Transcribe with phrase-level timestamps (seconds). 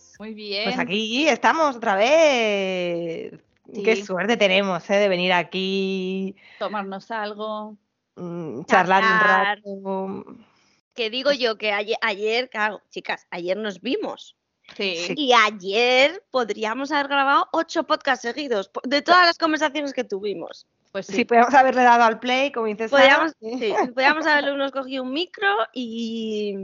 [0.00, 0.20] estáis?
[0.20, 0.64] Muy bien.
[0.64, 3.32] Pues aquí estamos otra vez.
[3.72, 3.82] Sí.
[3.82, 4.96] Qué suerte tenemos ¿eh?
[4.96, 7.76] de venir aquí, Tomarnos algo.
[8.16, 10.24] mm, charlar un rato.
[10.94, 14.36] Que digo yo que ayer, ayer, claro, chicas, ayer nos vimos.
[14.76, 14.96] Sí.
[14.96, 15.14] Sí.
[15.16, 20.66] Y ayer podríamos haber grabado ocho podcasts seguidos de todas las conversaciones que tuvimos.
[20.92, 21.14] Pues sí.
[21.14, 22.90] Si podíamos haberle dado al play, como dices.
[22.90, 26.56] Podríamos, sí, podríamos haberle unos cogido un micro y,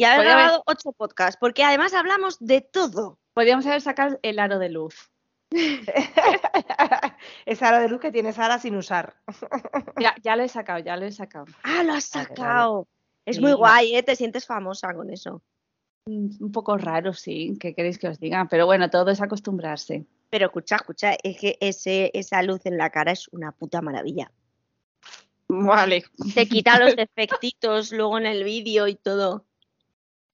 [0.00, 3.18] y haber Podría haber- grabado ocho podcasts, porque además hablamos de todo.
[3.34, 5.10] Podríamos haber sacado el aro de luz.
[7.46, 9.14] Esa hora de luz que tiene Sara sin usar.
[9.98, 11.46] Ya, ya lo he sacado, ya lo he sacado.
[11.62, 12.36] Ah, lo has Vale, vale.
[12.36, 12.88] sacado.
[13.24, 13.42] Es Sí.
[13.42, 14.02] muy guay, ¿eh?
[14.02, 15.42] Te sientes famosa con eso.
[16.06, 17.56] Mm, Un poco raro, sí.
[17.60, 18.46] ¿Qué queréis que os diga?
[18.50, 20.06] Pero bueno, todo es acostumbrarse.
[20.30, 24.30] Pero escucha, escucha, es que ese, esa luz en la cara es una puta maravilla.
[25.48, 26.04] Vale.
[26.34, 29.44] Te quita los defectitos luego en el vídeo y todo.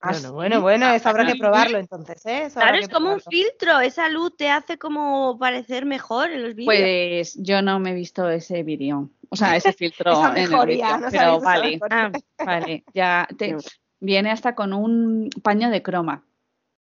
[0.07, 2.49] ¿Ah, Bueno, bueno, bueno, eso habrá que probarlo entonces, ¿eh?
[2.53, 3.81] Claro, es como un filtro.
[3.81, 6.67] Esa luz te hace como parecer mejor en los vídeos.
[6.75, 9.11] Pues yo no me he visto ese vídeo.
[9.31, 10.99] O sea, ese filtro Esa en el mejoría, vídeo.
[10.99, 11.81] no Pero vale.
[11.91, 12.11] Ah,
[12.45, 12.85] vale.
[12.95, 13.57] Ya te-
[14.01, 16.23] viene hasta con un paño de croma.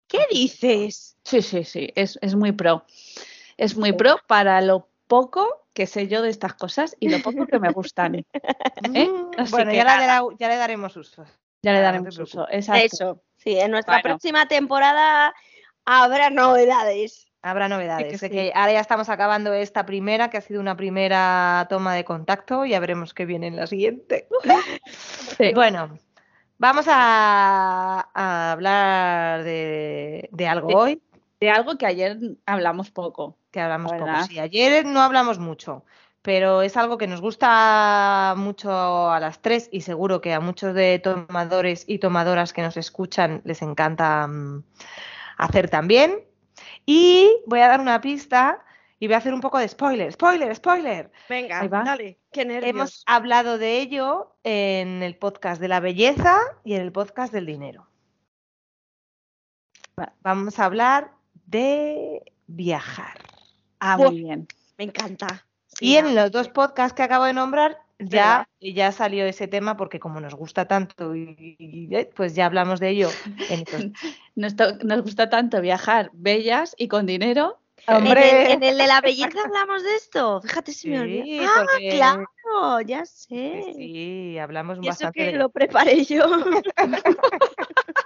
[0.06, 1.16] ¿Qué dices?
[1.24, 1.90] Sí, sí, sí.
[1.94, 2.84] Es, es muy pro.
[3.56, 7.46] Es muy pro para lo poco que sé yo de estas cosas y lo poco
[7.46, 8.16] que me gustan.
[8.16, 8.24] ¿Eh?
[9.50, 11.24] Bueno, ya, la ya le daremos uso.
[11.62, 12.46] Ya le no daremos te uso.
[12.50, 12.84] Exacto.
[12.84, 13.22] Eso.
[13.36, 14.02] Sí, en nuestra Bueno.
[14.16, 15.34] próxima temporada
[15.84, 17.26] habrá novedades.
[17.42, 18.06] Habrá novedades.
[18.12, 18.32] que Sé sí.
[18.32, 22.66] que ahora ya estamos acabando esta primera, que ha sido una primera toma de contacto.
[22.66, 24.28] Ya veremos qué viene en la siguiente.
[25.38, 25.52] Sí.
[25.54, 25.98] Bueno,
[26.58, 31.00] vamos a, a hablar de, de algo hoy,
[31.40, 33.38] De algo que ayer hablamos poco.
[33.50, 34.24] que hablamos La poco.
[34.28, 35.84] Sí, ayer no hablamos mucho,
[36.22, 40.74] pero es algo que nos gusta mucho a las tres y seguro que a muchos
[40.74, 44.62] de tomadores y tomadoras que nos escuchan les encanta mm,
[45.38, 46.24] hacer también.
[46.84, 48.64] Y voy a dar una pista
[48.98, 51.10] y voy a hacer un poco de spoiler, spoiler, spoiler.
[51.28, 52.18] Venga, dale.
[52.30, 52.68] Qué nervios.
[52.68, 57.46] Hemos hablado de ello en el podcast de la belleza y en el podcast del
[57.46, 57.88] dinero.
[59.98, 60.12] Va.
[60.20, 61.12] Vamos a hablar
[61.46, 63.18] de viajar.
[63.78, 64.46] Ah, muy bien.
[64.76, 65.46] Me encanta.
[65.80, 70.00] Y en los dos podcasts que acabo de nombrar ya, ya salió ese tema porque
[70.00, 73.10] como nos gusta tanto y, y- y, pues ya hablamos de ello.
[73.48, 73.86] en estos-
[74.36, 74.54] Nos,
[74.84, 77.58] nos gusta tanto viajar bellas y con dinero.
[77.86, 80.40] En el, Hombre, en el de la belleza hablamos de esto.
[80.42, 81.44] Fíjate si me Sí, olvidé.
[81.46, 83.62] Ah, porque- claro, ya sé.
[83.64, 86.24] sí, sí, hablamos Y eso bastante que de lo preparé yo.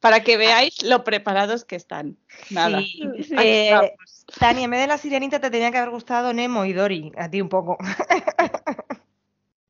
[0.00, 2.16] Para que veáis lo preparados que están.
[2.50, 2.80] Nada.
[2.80, 3.02] Sí.
[3.22, 3.34] Sí.
[3.38, 3.94] Eh.
[4.38, 7.30] Tania, en vez de la sirenita te tenía que haber gustado Nemo y Dory, a
[7.30, 7.76] ti un poco.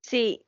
[0.00, 0.44] Sí.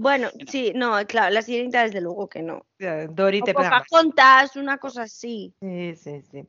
[0.00, 2.64] Bueno, sí, no, claro, la sirenita desde luego que no.
[2.78, 3.82] Dory te pega.
[3.84, 5.52] Pocahontas, una cosa así.
[5.60, 6.46] Sí, sí, sí.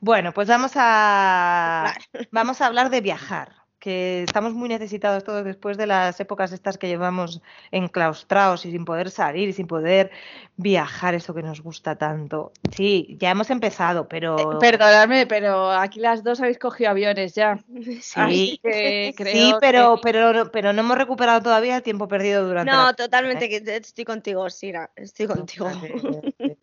[0.00, 1.94] Bueno, pues vamos a
[2.30, 3.54] vamos a hablar de viajar,
[3.84, 8.86] que estamos muy necesitados todos después de las épocas estas que llevamos enclaustrados y sin
[8.86, 10.10] poder salir y sin poder
[10.56, 12.52] viajar, eso que nos gusta tanto.
[12.74, 17.58] Sí, ya hemos empezado, pero Perdonadme, pero aquí las dos habéis cogido aviones ya.
[18.00, 21.82] sí, Así que creo sí, pero que- pero no- pero no hemos recuperado todavía el
[21.82, 25.68] tiempo perdido durante No, la- totalmente, que estoy contigo, Sira, estoy contigo.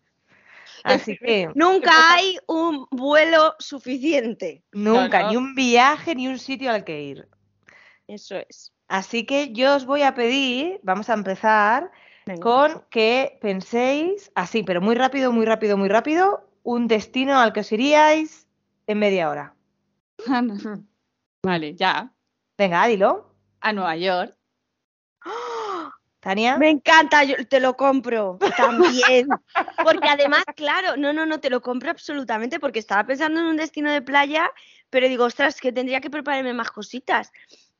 [0.84, 4.62] Así que Nunca hay un vuelo suficiente.
[4.72, 5.30] nunca, no.
[5.30, 7.28] ni un viaje ni un sitio al que ir.
[8.08, 8.72] Eso es.
[8.88, 11.90] Así que yo os voy a pedir, vamos a empezar
[12.26, 12.40] Venga.
[12.42, 17.60] con que penséis, así, pero muy rápido, muy rápido, muy rápido, un destino al que
[17.60, 18.46] os iríais
[18.86, 19.54] en media hora.
[21.42, 22.12] Vale, ya.
[22.58, 23.34] Venga, dilo.
[23.60, 24.36] A Nueva York.
[26.22, 26.56] Tania.
[26.56, 29.26] Me encanta, yo te lo compro también.
[29.84, 33.56] Porque además, claro, no, no, no, te lo compro absolutamente porque estaba pensando en un
[33.56, 34.48] destino de playa,
[34.88, 37.32] pero digo, ostras, que tendría que prepararme más cositas.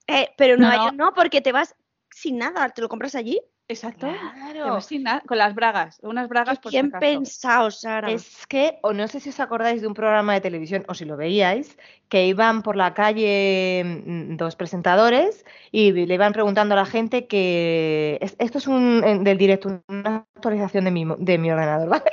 [0.08, 0.84] Eh, pero No, Nueva no.
[0.86, 1.76] York no, porque te vas
[2.10, 3.40] sin nada, te lo compras allí.
[3.72, 4.06] Exacto.
[4.08, 4.80] Claro.
[4.80, 5.98] sin nada, con las bragas.
[6.02, 8.10] Unas bragas por si pensado, Sara.
[8.10, 11.04] Es que, o no sé si os acordáis de un programa de televisión, o si
[11.04, 11.76] lo veíais,
[12.08, 17.26] que iban por la calle mm, dos presentadores y le iban preguntando a la gente
[17.26, 18.18] que...
[18.20, 22.04] es- Esto es un del directo, una actualización de mi, de mi ordenador, ¿vale?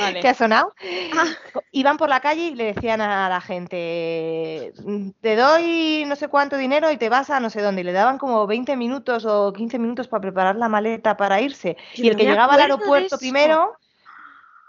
[0.00, 0.20] Vale.
[0.20, 0.74] que ha sonado.
[1.16, 1.26] Ah.
[1.72, 6.28] Iban por la calle y le decían a la gente, "Mm, te doy no sé
[6.28, 7.82] cuánto dinero y te vas a no sé dónde.
[7.82, 11.76] Y le daban como 20 minutos o 15 minutos para preparar la maleta para irse.
[11.94, 13.76] Yo y el no que llegaba al aeropuerto primero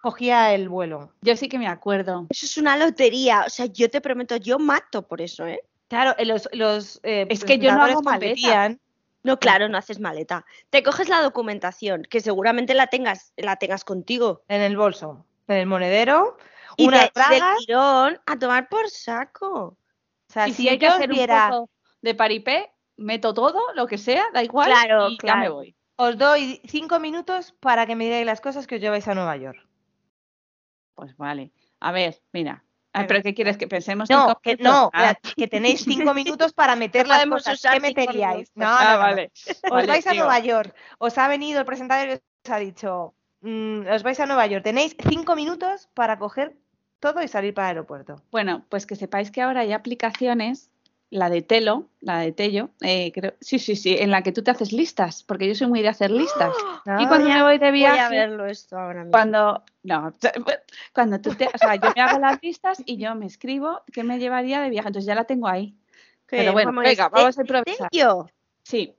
[0.01, 1.11] cogía el vuelo.
[1.21, 2.27] Yo sí que me acuerdo.
[2.29, 3.43] Eso es una lotería.
[3.47, 5.61] O sea, yo te prometo, yo mato por eso, ¿eh?
[5.87, 8.79] Claro, eh, los, los eh, Es que yo no hago competían.
[9.25, 10.45] No, claro, no haces maleta.
[10.69, 14.43] Te coges la documentación, que seguramente la tengas, la tengas contigo.
[14.47, 16.37] En el bolso, en el monedero,
[16.77, 17.57] Y unas del bragas.
[17.65, 19.49] tirón a tomar por saco.
[19.49, 19.77] O
[20.33, 21.69] sea, Y si, si hay que yo hacer un poco
[22.01, 25.53] de paripé, meto todo, lo que sea, da igual, Claro, y ya me claro.
[25.55, 25.75] voy.
[25.95, 29.37] os doy cinco minutos para que me digáis las cosas que os lleváis a Nueva
[29.37, 29.57] York.
[30.93, 31.51] Pues vale.
[31.79, 32.63] A ver, mira.
[33.01, 33.07] Venga.
[33.07, 33.57] ¿Pero qué quieres?
[33.57, 37.61] ¿Que pensemos No, que no, Ah, que- tenéis cinco minutos para meter las cosas.
[37.71, 38.51] ¿Qué meteríais?
[38.55, 39.31] No, ah, no, vale.
[39.63, 42.21] Os Vale, vais a Nueva York, os ha venido el presentador y os
[42.51, 46.55] ha dicho, mm, os vais a Nueva York, tenéis cinco minutos para coger
[46.99, 48.21] todo y salir para el aeropuerto.
[48.31, 50.71] Bueno, pues que sepáis que ahora hay aplicaciones,
[51.15, 54.43] la de Telo, la de Tello, eh, creo, sí, sí, sí, en la que tú
[54.43, 56.53] te haces listas, porque yo soy muy de hacer listas.
[56.85, 59.11] y Ah, cuando me voy de Voy a viaje, verlo esto ahora mismo.
[59.11, 60.13] cuando, no,
[60.93, 64.03] cuando tú te, o sea, yo me hago las listas y yo me escribo qué
[64.03, 65.75] me llevaría de viaje, entonces ya la tengo ahí.
[66.27, 67.89] Pero bueno, Vamos, venga, ¿este- vamos a improvisar.
[67.91, 68.27] Yo.
[68.63, 68.93] Sí,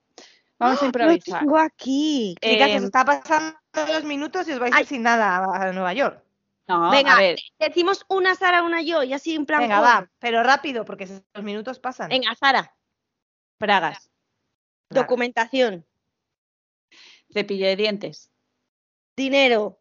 [0.59, 1.41] vamos a Lo improvisar.
[1.41, 2.35] tengo aquí.
[2.41, 3.57] Chicas, Eh, os está pasando
[3.93, 6.23] los minutos y os vais sin nada a Nueva York.
[6.69, 9.61] No, Venga, a ver, decimos una Sara, una yo, y así en plan.
[9.61, 12.09] Venga, va, pero rápido, porque los minutos pasan.
[12.09, 12.75] Venga, Sara.
[13.61, 13.97] Braga.
[14.91, 15.87] Documentación.
[17.33, 18.31] cepillo de dientes,
[19.17, 19.81] Dinero.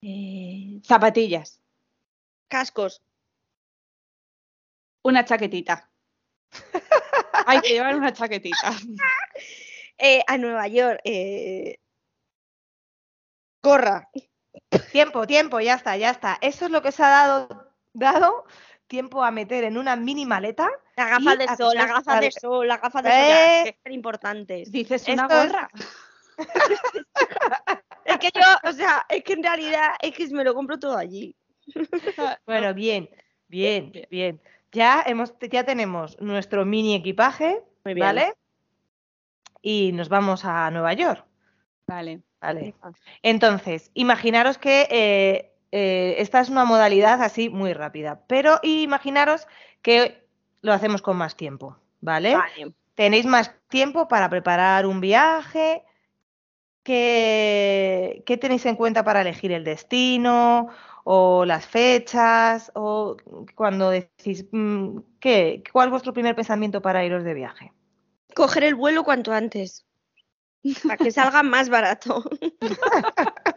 [0.00, 1.60] eh, zapatillas,
[2.48, 3.02] Cascos.
[5.02, 5.90] una chaquetita.
[7.46, 8.72] Hay que llevar una chaquetita.
[9.98, 11.00] Eh, a Nueva York.
[11.04, 11.81] Eh...
[13.62, 14.08] Gorra.
[14.90, 16.38] Tiempo, tiempo, ya está, ya está.
[16.40, 18.44] Eso es lo que os ha dado, dado
[18.86, 20.68] tiempo a meter en una mini maleta.
[20.96, 23.18] La gafa de sol, la gafa de sal- sol, la gafa de sol.
[23.18, 23.64] ya, Eh.
[23.64, 24.70] que son importantes.
[24.72, 25.68] Dices una es- gorra.
[28.04, 30.96] Es que yo, o sea, es que en realidad es que me lo compro todo
[30.98, 31.36] allí.
[32.46, 33.08] Bueno, bien,
[33.48, 34.40] bien, bien.
[34.72, 38.04] Ya hemos, ya tenemos nuestro mini equipaje, Muy bien.
[38.06, 38.34] ¿vale?
[39.62, 41.24] Y nos vamos a Nueva York,
[41.86, 42.22] Vale.
[42.42, 42.74] ¿Vale?
[43.22, 49.46] Entonces, imaginaros que eh, eh, esta es una modalidad así muy rápida, pero imaginaros
[49.80, 50.26] que
[50.60, 52.36] lo hacemos con más tiempo, ¿vale?
[52.36, 52.72] Vale.
[52.94, 55.82] Tenéis más tiempo para preparar un viaje.
[56.82, 60.68] ¿Qué, qué tenéis en cuenta para elegir el destino
[61.04, 63.16] o las fechas o
[63.54, 67.72] cuando decís mm, qué, cuál es vuestro primer pensamiento para iros de viaje?
[68.34, 69.86] Coger el vuelo cuanto antes.
[70.84, 72.24] Para que salga más barato.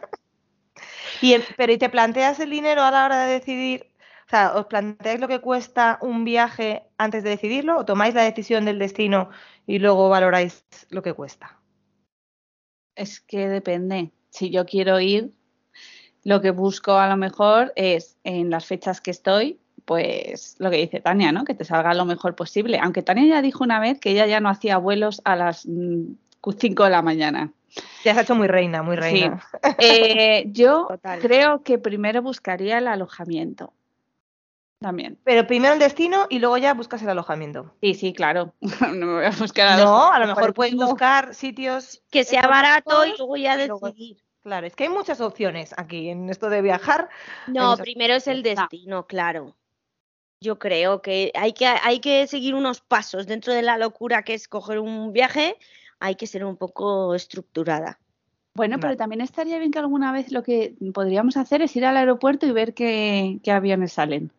[1.22, 3.86] Y el- pero ¿y te planteas el dinero a la hora de decidir?
[4.26, 8.22] O sea, ¿os planteáis lo que cuesta un viaje antes de decidirlo o tomáis la
[8.22, 9.30] decisión del destino
[9.66, 11.58] y luego valoráis lo que cuesta?
[12.96, 14.10] Es que depende.
[14.30, 15.32] Si yo quiero ir,
[16.24, 20.78] lo que busco a lo mejor es en las fechas que estoy, pues lo que
[20.78, 21.44] dice Tania, ¿no?
[21.44, 22.78] Que te salga lo mejor posible.
[22.78, 25.66] Aunque Tania ya dijo una vez que ella ya no hacía vuelos a las
[26.42, 27.52] 5 de la mañana.
[28.04, 29.00] Ya se ha hecho muy reina, muy Sí.
[29.02, 29.42] reina.
[29.78, 31.18] Eh, yo Total.
[31.20, 33.72] creo que primero buscaría el alojamiento.
[34.78, 35.18] También.
[35.24, 37.74] Pero primero el destino y luego ya buscas el alojamiento.
[37.80, 38.52] Sí, sí, claro.
[38.94, 43.04] no me voy a buscar No, a lo mejor puedes buscar sitios Que sea barato
[43.06, 44.18] y luego ya decidir.
[44.42, 47.08] Claro, es que hay muchas opciones aquí en esto de viajar.
[47.48, 48.50] No, muchas primero es el No.
[48.50, 49.56] destino, claro.
[50.40, 54.34] Yo creo que hay, que hay que seguir unos pasos dentro de la locura que
[54.34, 55.56] es coger un viaje.
[56.00, 57.98] Hay que ser un poco estructurada.
[58.54, 61.96] Bueno, pero también estaría bien que alguna vez lo que podríamos hacer es ir al
[61.96, 64.32] aeropuerto y ver qué, qué aviones salen.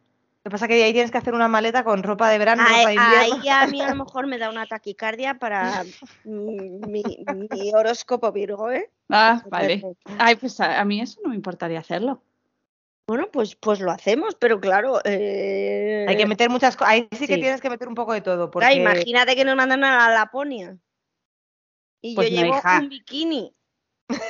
[0.44, 2.64] Lo que pasa es que ahí tienes que hacer una maleta con ropa de verano,
[2.64, 3.36] ropa de Ahí, invierno.
[3.44, 5.84] ahí a mí a lo mejor me da una taquicardia para
[6.24, 8.90] mi, mi horóscopo Virgo, ¿eh?
[9.10, 9.84] Ah, vale.
[10.18, 12.22] Ay, pues a, a mí eso no me importaría hacerlo.
[13.08, 15.00] Bueno, pues, pues lo hacemos, pero claro.
[15.06, 16.94] eh, Hay que meter muchas cosas.
[16.94, 18.52] Ahí sí que tienes que meter un poco de todo.
[18.74, 20.78] imagínate que nos mandan a la Laponia.
[22.02, 22.80] Y Pues yo no, llevo hija.
[22.80, 23.54] un bikini.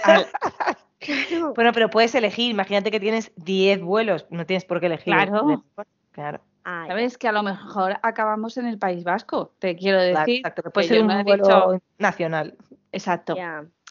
[0.04, 0.28] Al-
[1.00, 1.54] Claro.
[1.54, 2.50] Bueno, pero puedes elegir.
[2.50, 4.26] Imagínate que tienes 10 vuelos.
[4.32, 5.14] No tienes por qué elegir.
[5.14, 5.64] Claro.
[6.12, 6.42] Claro.
[6.64, 7.18] Ay, ¿Sabes?
[7.20, 10.38] Que a lo mejor acabamos en el País Vasco, te quiero claro, decir.
[10.38, 12.58] exacto, que puede que ser un vuelo dicho- nacional.
[12.92, 13.36] Exacto.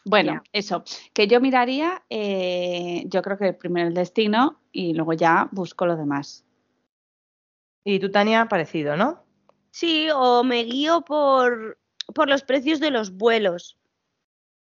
[0.04, 0.82] Bueno, eso.
[1.14, 5.96] Que yo miraría, eh, yo creo que primero el destino y luego ya busco lo
[5.96, 6.44] demás.
[7.84, 9.22] Y tú, Tania, parecido, ¿no?
[9.70, 11.78] Sí, o me guío por,
[12.14, 13.76] por los precios de los vuelos.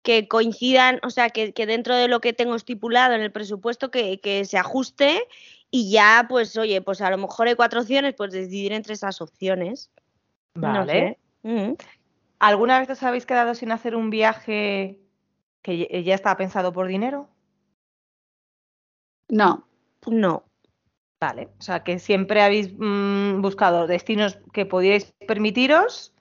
[0.02, 3.90] Que coincidan, o sea, que, que dentro de lo que tengo estipulado en el presupuesto,
[3.90, 5.28] que, que se ajuste
[5.72, 9.22] y ya, pues, oye, pues a lo mejor hay cuatro opciones, pues decidir entre esas
[9.22, 9.90] opciones.
[10.56, 11.18] No Vale.
[11.44, 11.48] sé.
[11.50, 11.74] Mm.
[12.40, 15.00] ¿Alguna vez os habéis quedado sin hacer un viaje
[15.62, 17.30] que ya- ya estaba pensado por dinero?
[19.30, 19.66] No,
[20.06, 20.44] No.
[21.22, 21.50] Vale.
[21.58, 26.13] O sea, que siempre habéis mm, buscado destinos que podíais permitiros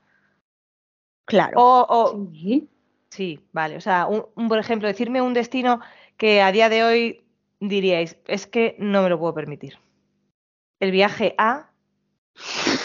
[1.25, 1.61] Claro.
[1.61, 2.69] O, o- Sí.
[3.11, 3.77] sí, vale.
[3.77, 5.81] O sea, un, un, por ejemplo, decirme un destino
[6.17, 7.23] que a día de hoy
[7.61, 9.79] diríais, es que no me lo puedo permitir.
[10.81, 11.71] El viaje a.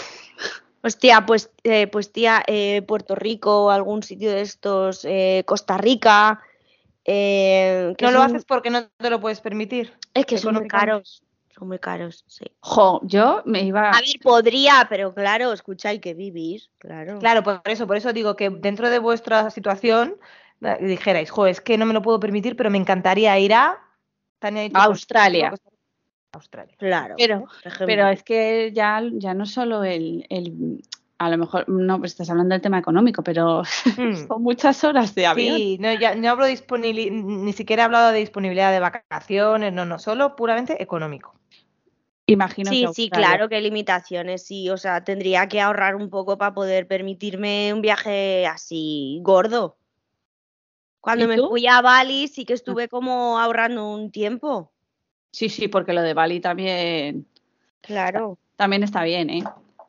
[0.84, 6.42] Hostia, pues, eh, pues tía, eh, Puerto Rico algún sitio de estos, eh, Costa Rica.
[7.04, 9.94] eh, No lo haces porque no te lo puedes permitir.
[10.14, 11.24] Es que son muy caros.
[11.58, 12.46] Son muy caros, sí.
[12.60, 13.90] Jo, yo me iba.
[13.90, 17.18] A ver, podría, pero claro, escucha, hay que vivir, claro.
[17.20, 20.18] Claro, por eso, por eso digo que dentro de vuestra situación
[20.62, 23.80] eh, dijerais, jo, es que no me lo puedo permitir, pero me encantaría ir a
[24.74, 25.52] Australia.
[26.34, 26.76] Australia.
[26.78, 27.16] Claro.
[27.18, 27.46] Pero,
[27.88, 30.84] pero es que ya, ya no solo el, el-
[31.20, 33.64] A lo mejor, no, pues estás hablando del tema económico, pero
[33.98, 34.14] Mm.
[34.28, 35.56] son muchas horas de avión.
[35.56, 39.74] Sí, no, ya, no hablo de disponibil- ni siquiera he hablado de disponibilidad de vacaciones,
[39.74, 41.34] no, no, solo puramente económico.
[42.30, 44.70] Imagino Sí, que sí, claro, qué limitaciones, sí.
[44.70, 49.78] O sea, tendría que ahorrar un poco para poder permitirme un viaje así gordo.
[51.00, 51.46] Cuando ¿Y me tú?
[51.46, 51.50] Ah.
[51.50, 54.74] fui a Bali sí que estuve como ahorrando un tiempo.
[55.32, 57.26] Sí, sí, porque lo de Bali también,
[57.82, 58.38] Claro.
[58.58, 59.44] también está bien, ¿eh?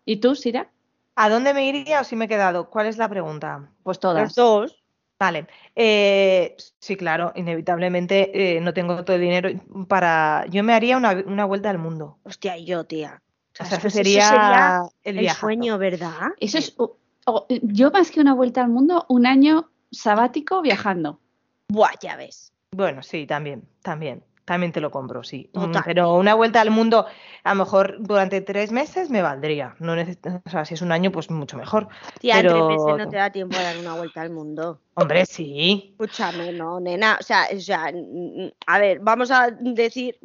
[0.04, 0.70] ¿Y tú, Sira?
[1.16, 2.70] ¿A dónde me iría o si me he quedado?
[2.70, 3.68] ¿Cuál es la pregunta?
[3.82, 4.34] Pues Los todas.
[4.36, 4.77] dos.
[5.18, 9.50] Vale, eh, sí, claro, inevitablemente eh, no tengo todo el dinero
[9.88, 10.44] para...
[10.48, 12.18] Yo me haría una, una vuelta al mundo.
[12.22, 13.20] Hostia, y yo, tía.
[13.60, 16.28] O sea, Pues sería, eso sería el sueño, ¿verdad?
[16.38, 16.74] Eso es.
[16.76, 16.96] o-
[17.26, 21.20] o- yo más que una vuelta al mundo, un año sabático viajando.
[21.68, 22.52] Buah, ya ves.
[22.70, 25.48] Bueno, sí, también, también, también te lo compro, sí.
[25.54, 25.82] Mm, Total.
[25.84, 27.06] Pero una vuelta al mundo,
[27.44, 29.76] a lo mejor durante tres meses me valdría.
[29.78, 31.86] No necesito, o sea, si es un año, pues mucho mejor.
[32.18, 34.80] Tía, en tres Pero- meses no te da tiempo a dar una vuelta al mundo.
[34.94, 35.90] Hombre, sí.
[35.92, 37.16] Escúchame, no, nena.
[37.20, 37.92] O sea, o sea,
[38.66, 40.18] a ver, vamos a decir,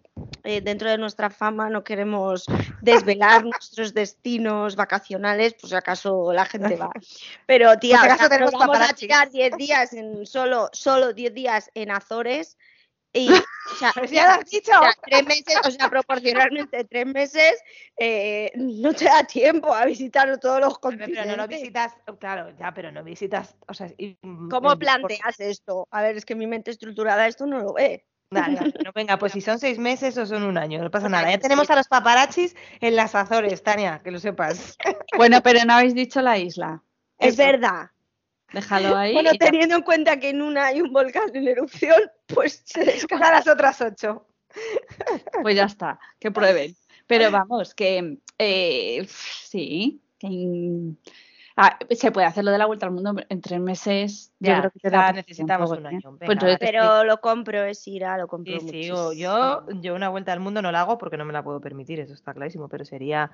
[0.43, 2.45] eh, dentro de nuestra fama no queremos
[2.81, 6.89] desvelar nuestros destinos vacacionales, pues si acaso la gente va.
[7.45, 8.99] Pero, tía, Por si o acaso sea, tenemos nos vamos a paparazzis.
[9.07, 12.57] tirar 10 días en solo, solo 10 días en Azores.
[13.13, 13.29] Y,
[13.71, 14.71] o sea, Pues ya lo has dicho.
[14.71, 17.61] o sea, tres meses, o sea, proporcionalmente tres meses,
[17.97, 21.25] eh, no te da tiempo a visitar todos los Pero continentes.
[21.27, 24.17] no lo visitas, claro, ya, pero no visitas, o sea, y-
[24.49, 25.87] ¿Cómo el- planteas esto?
[25.91, 28.05] A ver, es que mi mente estructurada esto no lo ve.
[28.31, 28.41] No,
[28.95, 31.29] venga, pues si son seis meses o son un año, no pasa nada.
[31.29, 34.75] Ya tenemos a los paparazzis en las Azores, Tania, que lo sepas.
[35.17, 36.81] Bueno, pero no habéis dicho la isla.
[37.19, 37.43] Es Eso.
[37.43, 37.91] verdad.
[38.53, 39.13] Déjalo ahí.
[39.13, 39.37] Bueno, ya.
[39.37, 43.29] teniendo en cuenta que en una hay un volcán en erupción, pues se descarta.
[43.29, 44.27] A las otras ocho.
[45.41, 46.75] Pues ya está, que prueben.
[47.07, 50.93] Pero vamos, que eh, sí, que
[51.57, 54.31] ah, se puede hacer lo de la vuelta al mundo en tres meses.
[54.39, 56.17] Yo Ya, creo que te ya da necesitamos un año.
[56.17, 56.57] Pues.
[56.59, 60.61] Pero lo compro, es Ira, lo compro Sí, sí, yo, yo una vuelta al mundo
[60.61, 63.31] no la hago porque no me la puedo permitir, eso está clarísimo, pero sería,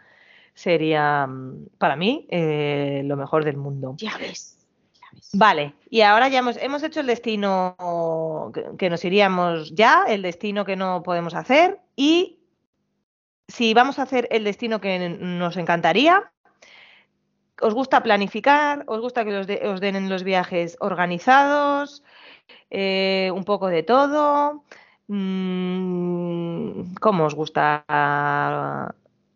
[0.53, 3.95] sería mm, para mí eh, lo mejor del mundo.
[3.97, 4.58] Ya ves.
[5.33, 10.21] Vale, y ahora ya hemos, hemos hecho el destino que, que nos iríamos ya, el
[10.21, 12.39] destino que no podemos hacer y
[13.47, 16.31] si vamos a hacer el destino que nos encantaría,
[17.61, 18.83] ¿os gusta planificar?
[18.87, 22.03] ¿Os gusta que os, de- os den los viajes organizados?
[22.69, 24.63] Eh, un poco de todo.
[25.07, 27.83] Mm, ¿Cómo os gusta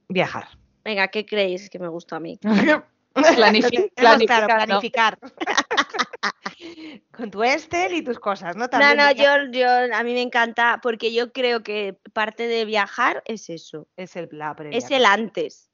[0.07, 0.45] viajar?
[0.85, 2.39] Venga, ¿qué creéis que me gusta a mí?
[3.13, 5.19] Planifi- Tenemos claro, planificar, planificar.
[5.21, 5.29] ¿no?
[7.11, 8.63] Con tu Excel y tus cosas, ¿no?
[8.63, 12.47] No, También no, ya- yo, yo, a mí me encanta porque yo creo que parte
[12.47, 14.77] de viajar es eso, Es el la previa.
[14.77, 15.69] es el antes.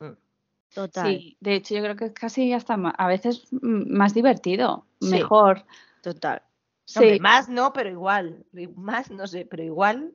[0.00, 0.12] Mm.
[0.74, 4.86] Total, Sí, de hecho yo creo que es casi hasta a veces mm, más divertido,
[5.00, 5.10] Sí.
[5.10, 5.64] mejor.
[6.02, 6.42] total.
[6.96, 8.46] Hombre, Sí, más no, pero igual.
[8.76, 10.12] Más no sé, pero igual.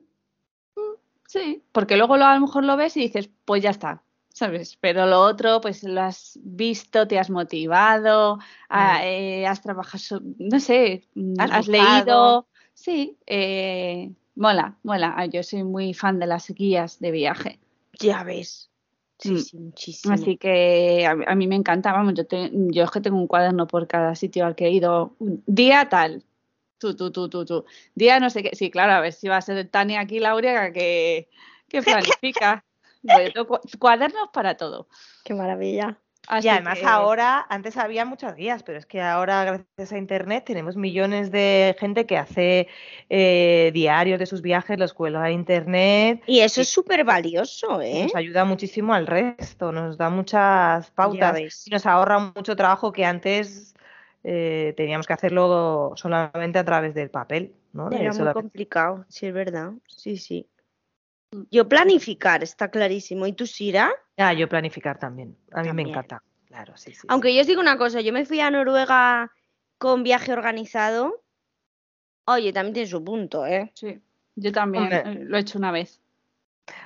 [1.28, 4.02] sí, porque luego lo, a lo mejor lo ves y dices, pues ya está,
[4.34, 4.76] ¿sabes?
[4.80, 8.36] Pero lo otro, pues lo has visto, te has motivado,
[8.68, 8.96] Mm.
[9.02, 15.14] eh, has trabajado, no sé, mm, Has leído, sí, eh, mola, mola.
[15.16, 17.60] Ah, Yo soy muy fan de las guías de viaje.
[18.00, 18.70] Ya ves.
[19.20, 19.38] Sí, Mm.
[19.38, 20.14] sí, muchísimo.
[20.14, 23.16] Así que a, mí- a mí me encanta, vamos, yo, te- yo es que tengo
[23.16, 25.14] un cuaderno por cada sitio al que he ido.
[25.46, 26.24] Día tal,
[26.78, 27.64] tú, tú, tú, tú, tú.
[27.94, 30.72] Día no sé qué, sí, claro, a ver si va a ser Tania aquí, Laura,
[30.72, 31.28] que,
[31.68, 31.80] que
[32.18, 32.64] planifica.
[33.46, 34.88] Cu- cuadernos para todo.
[35.24, 35.98] Qué maravilla.
[36.26, 39.98] Así y además que- ahora, antes había muchas guías, pero es que ahora, gracias a
[39.98, 42.68] Internet, tenemos millones de gente que hace
[43.10, 46.22] eh, diarios de sus viajes, los cuelga a Internet.
[46.26, 48.04] Y eso es súper valioso, ¿eh?
[48.04, 53.04] Nos ayuda muchísimo al resto, nos da muchas pautas y nos ahorra mucho trabajo que
[53.04, 53.74] antes
[54.22, 57.90] eh, teníamos que hacerlo solamente a través del papel, ¿no?
[57.92, 59.72] Era muy complicado, sí, es verdad.
[59.88, 60.48] Sí, sí.
[61.50, 63.26] Yo planificar, está clarísimo.
[63.26, 63.92] ¿Y tú, Sira?
[64.16, 65.36] Ah, yo planificar también.
[65.52, 67.06] A mí me encanta Claro, sí, sí.
[67.08, 67.34] Aunque sí.
[67.34, 69.32] yo os digo una cosa, yo me fui a Noruega
[69.78, 71.24] con viaje organizado.
[72.26, 73.72] Oye, también tiene su punto, ¿eh?
[73.74, 74.00] Sí.
[74.36, 75.02] Yo también Hombre.
[75.04, 76.00] eh, lo he hecho una vez.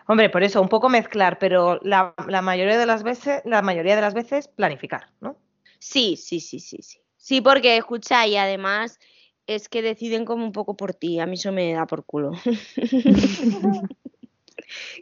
[0.06, 3.94] Hombre, por eso, un poco mezclar, pero la, la mayoría de las veces, la mayoría
[3.94, 5.36] de las veces planificar, ¿no?
[5.78, 6.98] Sí, sí, sí, sí, sí.
[7.16, 8.98] Sí, porque escucha, y además
[9.46, 11.20] es que deciden como un poco por ti.
[11.20, 12.32] A mí eso me da por culo.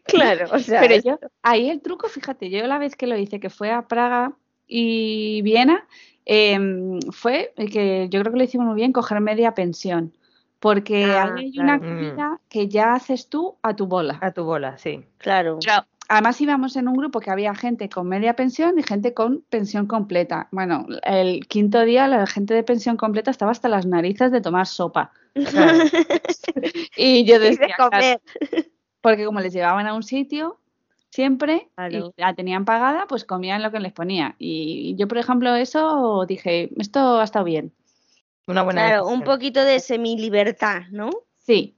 [0.05, 3.17] claro, o sea, Pero es- yo, ahí el truco, fíjate, yo la vez que lo
[3.17, 4.33] hice, que fue a Praga
[4.67, 5.87] y Viena,
[6.25, 10.13] em, fue que yo creo que lo hicimos muy bien, coger media pensión.
[10.59, 11.93] Porque Ah, ahí hay una claro.
[11.93, 11.97] Mm.
[11.99, 14.19] actividad que ya haces tú a tu bola.
[14.23, 15.05] A tu bola, sí.
[15.19, 15.59] claro.
[15.63, 19.43] Pero además íbamos en un grupo que había gente con media pensión y gente con
[19.51, 20.49] pensión completa.
[20.53, 24.67] Bueno, el quinto día la gente de pensión completa estaba hasta las narices de tomar
[24.67, 25.13] sopa.
[25.35, 25.79] Claro.
[26.97, 28.21] Y yo Y de decía, claro, comer.
[29.07, 30.59] Porque como les llevaban a un sitio
[31.11, 32.13] siempre Claro.
[32.17, 34.35] y la tenían pagada, pues comían lo que les ponía.
[34.37, 37.73] Y yo, por ejemplo, eso dije, esto ha estado bien.
[38.49, 41.11] Una buena Claro, un poquito de semilibertad, ¿no?
[41.37, 41.77] Sí.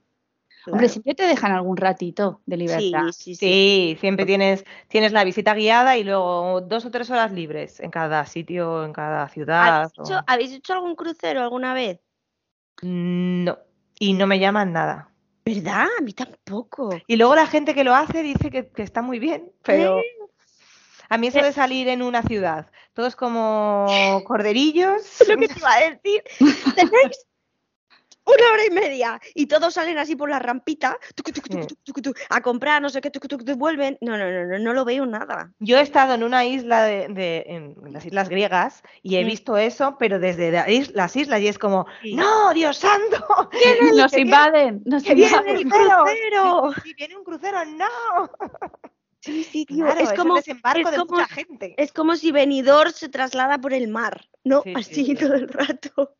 [0.65, 0.89] Hombre, Claro.
[0.89, 3.11] siempre te dejan algún ratito de libertad.
[3.11, 3.45] Sí, sí, sí.
[3.45, 7.91] Sí, siempre tienes, tienes la visita guiada y luego dos o tres horas libres en
[7.91, 9.83] cada sitio, en cada ciudad.
[9.83, 11.99] ¿Habéis hecho, habéis hecho algún crucero alguna vez?
[12.81, 13.59] No,
[13.99, 15.11] y no me llaman nada.
[15.55, 15.87] ¿Verdad?
[15.97, 16.89] A mí tampoco.
[17.07, 19.99] Y luego la gente que lo hace dice que, que está muy bien, pero
[21.09, 21.43] a mí eso Eh.
[21.43, 23.87] de salir en una ciudad, todos como
[24.25, 26.23] corderillos, lo que te iba a decir.
[26.75, 27.25] Tenéis
[28.25, 31.67] una hora y media y todos salen así por la rampita tucu, tucu, tucu, Sí.
[31.67, 33.97] tucu, tucu, tucu, a comprar, no sé qué, tucu, tucu, tucu, vuelven.
[34.01, 35.51] No, no, no, no, no lo veo nada.
[35.59, 39.27] Yo he estado en una isla de, de- en las islas griegas y he Mm.
[39.27, 42.13] visto eso, pero desde la las islas y es como, Sí.
[42.15, 43.25] ¡No, Dios santo!
[43.95, 45.51] Nos que viene- invaden, nos ¡Que viene invaden.
[45.51, 46.73] un ¡El crucero!
[46.83, 47.85] sí, viene un crucero, ¡no!
[49.21, 49.83] Sí, sí, tío.
[49.83, 51.73] Claro, es es como el desembarco es de como- mucha gente.
[51.77, 54.61] es como si Benidorm se traslada por el mar, ¿no?
[54.61, 55.15] Sí, sí, así sí.
[55.15, 56.15] todo el rato.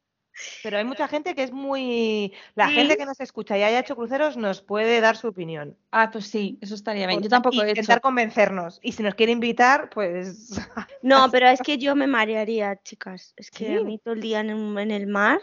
[0.64, 2.34] Pero hay mucha gente que es muy...
[2.56, 2.76] La Sí.
[2.76, 5.78] gente que nos escucha y haya hecho cruceros nos puede dar su opinión.
[5.92, 7.22] Ah, pues sí, eso estaría bien.
[7.22, 7.70] Yo tampoco he hecho.
[7.72, 8.80] intentar convencernos.
[8.82, 10.50] Y si nos quiere invitar, pues...
[11.02, 13.34] No, pero es que yo me marearía, chicas.
[13.38, 13.84] Es que a Sí.
[13.86, 15.40] mí todo el día en, el mar.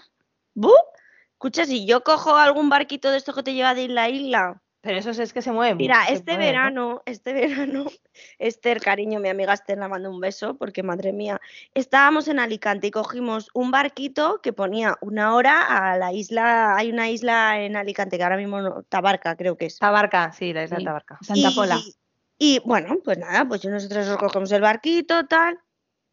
[0.54, 0.72] ¡Bu!
[1.32, 4.62] Escucha, si yo cojo algún barquito de esto que te lleva de isla a isla.
[4.86, 5.74] Pero eso es que se mueve.
[5.74, 6.46] Mira, se este mueve, ¿no?
[6.46, 7.86] verano, este verano,
[8.38, 11.40] Esther, cariño, mi amiga Esther, la mando un beso, porque madre mía,
[11.74, 16.90] estábamos en Alicante y cogimos un barquito que ponía una hora a la isla, hay
[16.90, 19.78] una isla en Alicante que ahora mismo no, Tabarca creo que es.
[19.78, 20.84] Tabarca, sí, la isla de Sí.
[20.84, 21.18] Tabarca.
[21.22, 21.80] Santa Pola.
[22.38, 25.58] Y bueno, pues nada, pues nosotros nos cogemos el barquito, tal.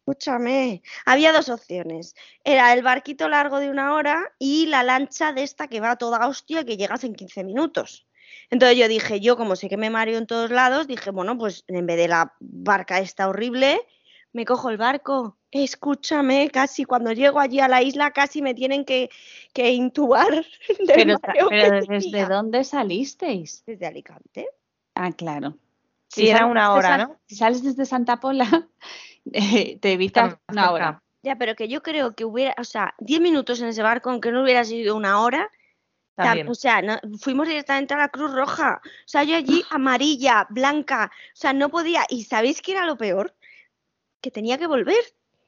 [0.06, 2.14] Escúchame, había dos opciones.
[2.44, 5.96] Era el barquito largo de una hora y la lancha de esta que va a
[5.96, 8.06] toda hostia que llegas en 15 minutos.
[8.50, 11.64] Entonces yo dije, yo como sé que me mareo en todos lados, dije, bueno, pues
[11.68, 13.80] en vez de la barca esta horrible,
[14.32, 15.38] me cojo el barco.
[15.50, 19.08] Escúchame, casi cuando llego allí a la isla casi me tienen que,
[19.52, 20.28] que intubar
[20.80, 22.26] del Pero, mareo que ¿desde tenía.
[22.28, 23.62] dónde salisteis?
[23.64, 24.48] Desde Alicante.
[24.94, 25.56] Ah, claro.
[26.08, 27.16] Sí, era una hora, ¿no?
[27.26, 28.68] Si sales desde Santa Pola,
[29.32, 30.72] eh, te evitas una cerca.
[30.72, 31.02] hora.
[31.22, 34.30] Ya, pero que yo creo que hubiera, o sea, 10 minutos en ese barco, aunque
[34.30, 35.50] no hubiera sido una hora,
[36.16, 36.48] También.
[36.48, 38.80] o sea, no- fuimos directamente a la Cruz Roja.
[38.84, 42.04] O sea, yo allí amarilla, blanca, o sea, no podía.
[42.08, 43.34] ¿Y sabéis qué era lo peor?
[44.20, 44.96] Que tenía que volver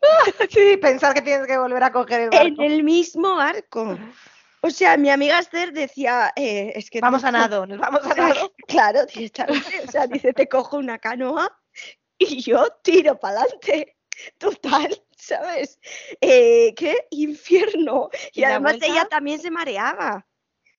[0.51, 2.63] Sí, pensar que tienes que volver a coger el en barco.
[2.63, 3.99] el mismo barco.
[4.63, 7.01] O sea, mi amiga Esther decía, eh, es que...
[7.01, 8.53] Vamos te- a nado, nos vamos a nado.
[8.67, 9.83] Claro, directamente.
[9.87, 11.57] O sea, dice, te cojo una canoa
[12.19, 13.97] y yo tiro para adelante.
[14.39, 15.79] Total, ¿sabes?
[16.21, 18.09] Eh, ¡Qué infierno!
[18.33, 20.27] Y, ¿Y además ella también se mareaba.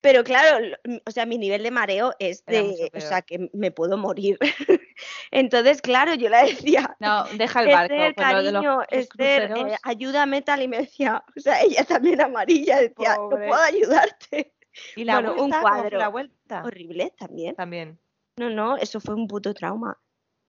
[0.07, 0.65] Pero claro,
[1.05, 4.39] o sea, mi nivel de mareo es de, o sea, que me puedo morir.
[5.31, 7.93] Entonces, claro, yo le decía, No, deja el barco.
[7.93, 11.83] Esther, por lo de cariño, Esther, eh, ayúdame tal, y me decía, o sea, ella
[11.83, 14.53] también amarilla, decía, no puedo ayudarte.
[14.95, 15.97] Y la bueno, un vuelta, ¿cómo fue cuadro.
[15.97, 16.63] la vuelta.
[16.63, 17.55] Horrible también.
[17.55, 17.99] También.
[18.37, 19.99] No, no, eso fue un puto trauma.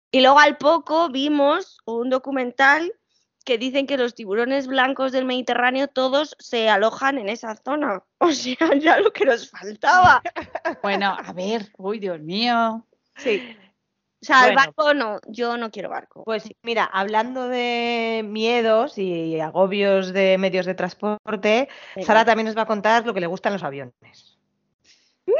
[0.09, 2.91] Y luego al poco vimos un documental
[3.43, 8.03] que dicen que los tiburones blancos del Mediterráneo todos se alojan en esa zona.
[8.23, 10.21] O sea, ya lo que nos faltaba.
[10.81, 12.87] Bueno, a ver, uy, Dios mío.
[13.17, 13.57] Sí.
[14.21, 16.23] O sea, el barco no, yo no quiero barco.
[16.23, 22.07] Pues mira, hablando de miedos y agobios de medios de transporte, Venga.
[22.07, 24.32] Sara también nos va a contar lo que le gustan los aviones.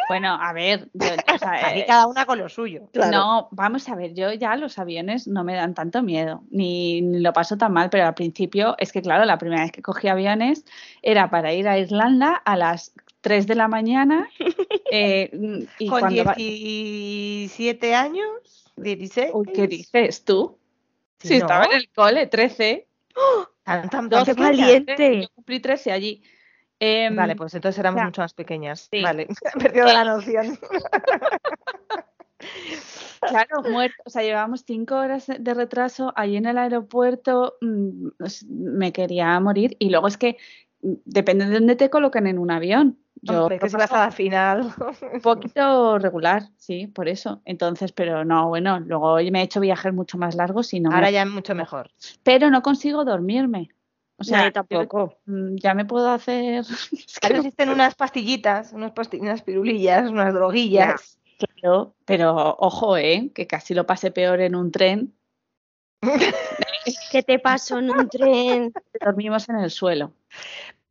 [0.08, 2.90] Bueno, a ver, yo- o sea, Aquí eh, cada una con lo suyo.
[2.94, 3.12] Claro.
[3.12, 7.20] No, vamos a ver, yo ya los aviones no me dan tanto miedo, ni, ni
[7.20, 10.08] lo paso tan mal, pero al principio es que, claro, la primera vez que cogí
[10.08, 10.66] aviones
[11.02, 14.30] era para ir a Irlanda a las 3 de la mañana.
[14.92, 15.30] eh,
[15.80, 19.32] y Con cuando va- 17 años, 16.
[19.34, 20.58] Uy, ¿qué dices tú?
[21.20, 22.88] Sí, estaba en el cole, 13.
[23.64, 25.22] Tan, tan, ¡Dos tan valiente!
[25.22, 26.22] Yo cumplí 13 allí.
[26.86, 28.06] Em, Vale, pues entonces éramos ya.
[28.06, 28.90] mucho más pequeñas.
[28.92, 29.02] Sí.
[29.02, 30.60] Vale, he perdido la noción.
[33.26, 33.96] Claro, muerto.
[34.06, 37.56] O sea, llevábamos cinco horas de- retraso allí en el aeropuerto.
[37.62, 39.78] mm, es- Me quería morir.
[39.80, 40.36] Y luego es que
[40.82, 43.00] mm, depende de dónde te coloquen en un avión.
[43.22, 44.74] Yo Hombre, que vas a la final.
[45.14, 47.42] un poquito regular, sí, por eso.
[47.46, 50.96] Entonces, pero no, bueno, luego me he hecho viajes mucho más largos y no me-
[50.98, 51.92] Ahora ya es mucho mejor.
[52.24, 53.70] Pero no consigo dormirme.
[54.24, 55.18] O sea, yo tampoco.
[55.26, 56.64] mm, ya me puedo hacer.
[56.92, 61.20] es que existen unas pastillitas, unas, pasti- unas pirulillas, unas droguillas.
[61.62, 63.30] puedo, pero ojo, ¿eh?
[63.36, 65.14] Que casi lo pasé peor en un tren.
[67.12, 68.74] ¿Qué te pasó en un tren?
[69.02, 70.14] Dormimos en el suelo.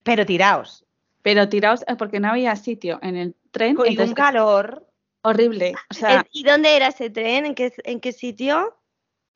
[0.02, 0.84] Pero tiraos.
[1.22, 3.76] Pero tirados, eh, porque no había sitio en el tren.
[3.76, 4.86] Con un calor.
[5.22, 5.74] horrible.
[5.90, 7.46] O sea, ¿Y dónde era ese tren?
[7.46, 8.76] ¿En qué, en qué sitio?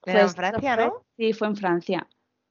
[0.05, 1.03] Era en Pues, Francia, ¿no?
[1.17, 2.07] sí, fue en Francia.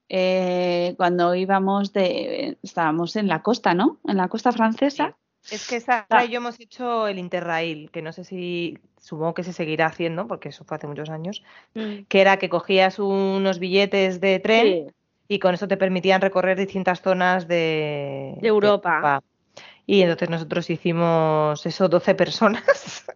[0.10, 2.58] Eh, cuando íbamos de.
[2.64, 3.98] Estábamos en la costa, ¿no?
[4.08, 5.16] En la costa francesa.
[5.52, 6.26] Es que Sara Ah.
[6.26, 10.28] y yo hemos hecho el Interrail, que no sé si, supongo que se seguirá haciendo,
[10.28, 14.94] porque eso fue hace muchos años, que era que cogías unos billetes de tren Sí.
[15.28, 19.22] y con eso te permitían recorrer distintas zonas de, De Europa.
[19.88, 23.06] Y entonces nosotros hicimos eso 12 personas.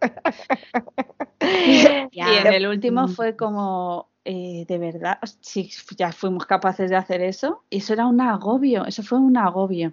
[2.12, 3.08] Y en el último Mm.
[3.08, 7.64] fue como, eh, de verdad, sí, ya fuimos capaces de hacer eso.
[7.70, 9.92] Y eso era un agobio, eso fue un agobio.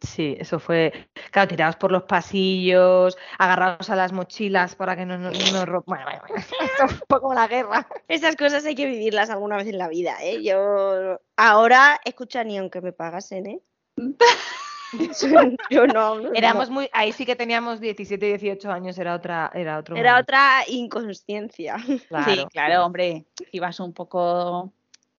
[0.00, 0.92] Sí, eso fue,
[1.32, 5.82] claro, tirados por los pasillos, agarrados a las mochilas para que no nos no, ro-
[5.86, 7.86] Bueno, bueno, bueno, esto fue como la guerra.
[8.06, 10.42] Esas cosas hay que vivirlas alguna vez en la vida, ¿eh?
[10.42, 13.60] Yo ahora escucha ni aunque me pagasen, ¿eh?
[15.70, 16.18] Yo no.
[16.20, 16.32] no.
[16.34, 20.60] Éramos muy, ahí sí que teníamos 17, 18 años, era otra, era otro Era otra
[20.68, 21.76] inconsciencia.
[22.08, 22.32] claro.
[22.32, 24.72] Sí, claro, hombre, ibas un poco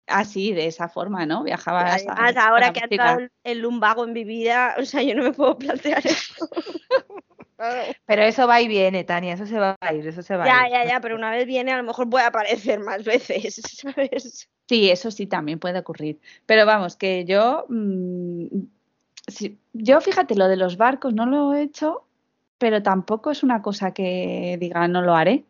[0.08, 1.43] así, de esa forma, ¿no?
[1.43, 2.01] Viajabas.
[2.08, 5.03] a- Además, con ahora que ha entrado el- el lumbago en mi vida, o sea,
[5.03, 6.34] yo no me puedo plantear eso.
[8.05, 10.62] Pero eso va y viene, Tania, eso se va a ir, eso se va ya,
[10.63, 10.71] a ir.
[10.73, 14.49] ya, ya, pero una vez viene, a lo mejor puede aparecer más veces, ¿sabes?
[14.67, 16.19] Sí, eso sí también puede ocurrir.
[16.45, 18.45] Pero vamos, que yo, mm,
[19.29, 22.05] sí, yo fíjate, lo de los barcos no lo he hecho,
[22.57, 25.43] pero tampoco es una cosa que diga no lo haré.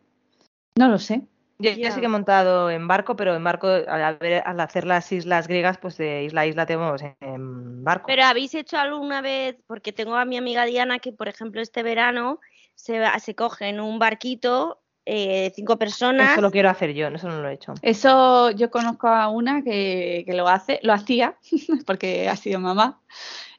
[0.76, 1.22] No lo sé.
[1.58, 1.90] Yo, yo Ya.
[1.90, 5.98] sí que he montado en barco, pero en barco, al, hacer las islas griegas, pues
[5.98, 8.06] de isla a isla tenemos en, en barco.
[8.06, 11.82] Pero habéis hecho alguna vez, porque tengo a mi amiga Diana que, por ejemplo, este
[11.82, 12.40] verano
[12.74, 16.32] se, va- se coge en un barquito eh, cinco personas.
[16.32, 17.74] Eso lo quiero hacer yo, eso no lo he hecho.
[17.82, 21.36] Eso yo conozco a una que, que lo hace, lo hacía,
[21.86, 23.00] porque ha sido mamá,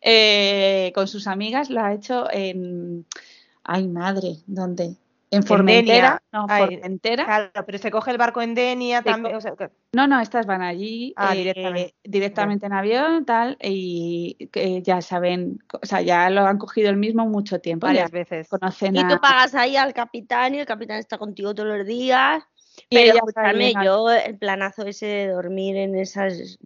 [0.02, 3.06] eh, con sus amigas, lo ha hecho en,
[3.64, 4.96] ay madre, ¿dónde?
[5.34, 7.24] En Formentera, no, Ay, Formentera.
[7.24, 9.32] Claro, pero se coge el barco en Denia también.
[9.32, 11.96] co- o sea, que- No, no, estas van allí Ah, eh, directamente.
[12.04, 16.98] directamente en avión, tal, y que ya saben, o sea, ya lo han cogido el
[16.98, 18.50] mismo mucho tiempo, ya varias veces.
[18.50, 19.08] conocen Y a...
[19.08, 22.44] tú pagas ahí al capitán y el capitán está contigo todos los días.
[22.90, 26.60] y Pero escúchame, yo el planazo ese de dormir en esas,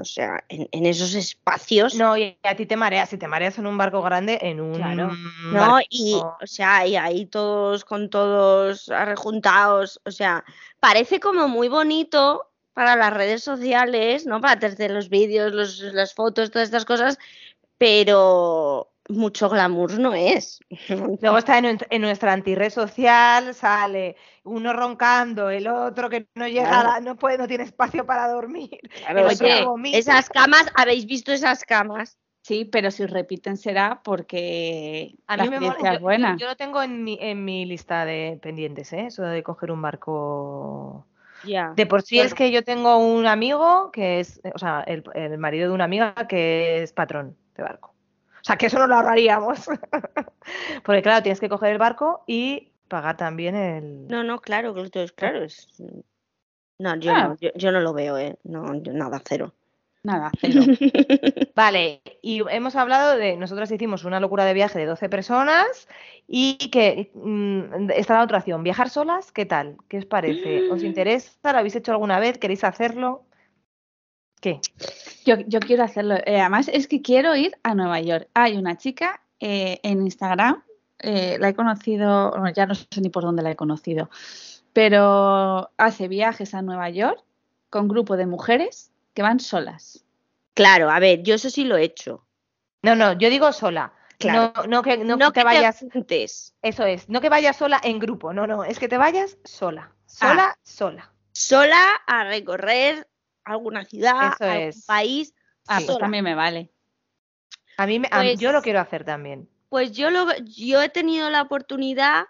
[0.00, 3.58] o sea, en, en esos espacios, No, y a ti te mareas, si te mareas
[3.58, 5.10] en un barco grande, en un Claro.
[5.52, 5.80] ¿no?
[5.90, 10.44] Y, o sea, y ahí todos con todos arrejuntados, o sea,
[10.78, 14.40] parece como muy bonito para las redes sociales, ¿no?
[14.40, 17.18] Para hacer los vídeos, los, las fotos, todas estas cosas,
[17.76, 20.60] pero mucho glamour no es.
[21.20, 26.46] Luego está en, nuestra- en nuestra antirred social, sale uno roncando, el otro que no
[26.46, 28.78] llega, a la- no puede, no tiene espacio para dormir.
[29.16, 32.18] Oye, esas camas, ¿habéis visto esas camas?
[32.42, 36.32] Sí, pero si repiten será porque A la mí me mola, yo, es buena.
[36.32, 39.06] yo- yo lo tengo en mi, en mi lista de pendientes, ¿eh?
[39.06, 41.04] Eso de coger un barco.
[41.74, 42.26] De por sí Bueno.
[42.26, 45.84] es que yo tengo un amigo que es, o sea, el, el marido de una
[45.84, 47.92] amiga que es patrón de barco.
[48.40, 49.66] O sea, que eso no lo ahorraríamos.
[50.84, 54.08] Porque claro, tienes que coger el barco y pagar también el...
[54.08, 54.74] No, no, claro,
[55.14, 55.44] claro.
[55.44, 55.68] Es...
[56.78, 57.28] No, yo, Ah.
[57.28, 58.36] no, yo, yo no lo veo, ¿eh?
[58.44, 59.52] No, yo nada, cero.
[60.04, 60.62] Nada, cero.
[61.56, 65.88] Vale, y hemos hablado de, nosotras hicimos una locura de viaje de 12 personas
[66.28, 69.76] y que mm, está la otra opción, viajar solas, ¿qué tal?
[69.88, 70.70] ¿Qué os parece?
[70.70, 71.52] ¿Os interesa?
[71.52, 72.38] ¿Lo habéis hecho alguna vez?
[72.38, 73.24] ¿Queréis hacerlo?
[74.40, 74.60] ¿Qué?
[75.24, 76.14] Yo, yo quiero hacerlo.
[76.24, 78.28] Eh, además, es que quiero ir a Nueva York.
[78.34, 80.62] Hay una chica eh, en Instagram,
[81.00, 84.10] eh, la he conocido, bueno, ya no sé ni por dónde la he conocido,
[84.72, 87.22] pero hace viajes a Nueva York
[87.70, 90.04] con grupo de mujeres que van solas.
[90.54, 92.24] Claro, a ver, yo eso sí lo he hecho.
[92.82, 93.92] No, no, yo digo sola.
[94.18, 94.52] Claro.
[94.56, 96.54] No, no que, no No que vayas, juntes.
[96.62, 99.92] eso es, no que vayas sola en grupo, no, no, es que te vayas sola,
[100.06, 101.12] sola, sola.
[101.32, 103.07] sola a recorrer
[103.52, 104.84] alguna ciudad, Eso algún es.
[104.86, 105.34] país.
[105.66, 106.70] Ah, pues también me vale.
[107.76, 109.48] A mí, me- a- Pues- yo lo quiero hacer también.
[109.68, 112.24] Pues yo, lo, yo he tenido la oportunidad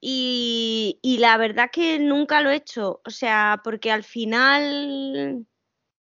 [0.00, 3.00] y, y la verdad que nunca lo he hecho.
[3.04, 5.44] O sea, porque al final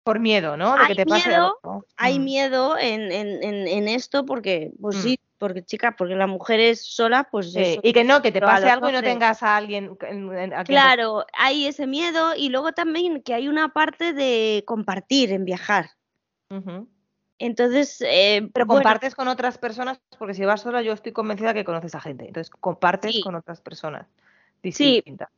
[0.05, 0.75] Por miedo, ¿no?
[0.75, 1.87] De Hay que te pase miedo, algo.
[1.97, 2.25] hay Mm.
[2.25, 5.01] miedo en, en, en, en esto porque, pues Mm.
[5.03, 7.81] sí, porque chica, porque la mujer es sola, pues Sí, eso.
[7.83, 9.99] y que no, que te pase algo y no tengas a alguien.
[10.03, 14.13] en- en- a quien Claro, hay ese miedo y luego también que hay una parte
[14.13, 15.91] de compartir en viajar.
[17.41, 21.53] Entonces, eh, Pero bueno, compartes con otras personas, porque si vas sola, yo estoy convencida
[21.55, 22.25] que conoces a gente.
[22.29, 23.21] Entonces, compartes Sí.
[23.21, 24.07] con otras personas
[24.63, 24.95] Sí.
[24.95, 25.29] distintas.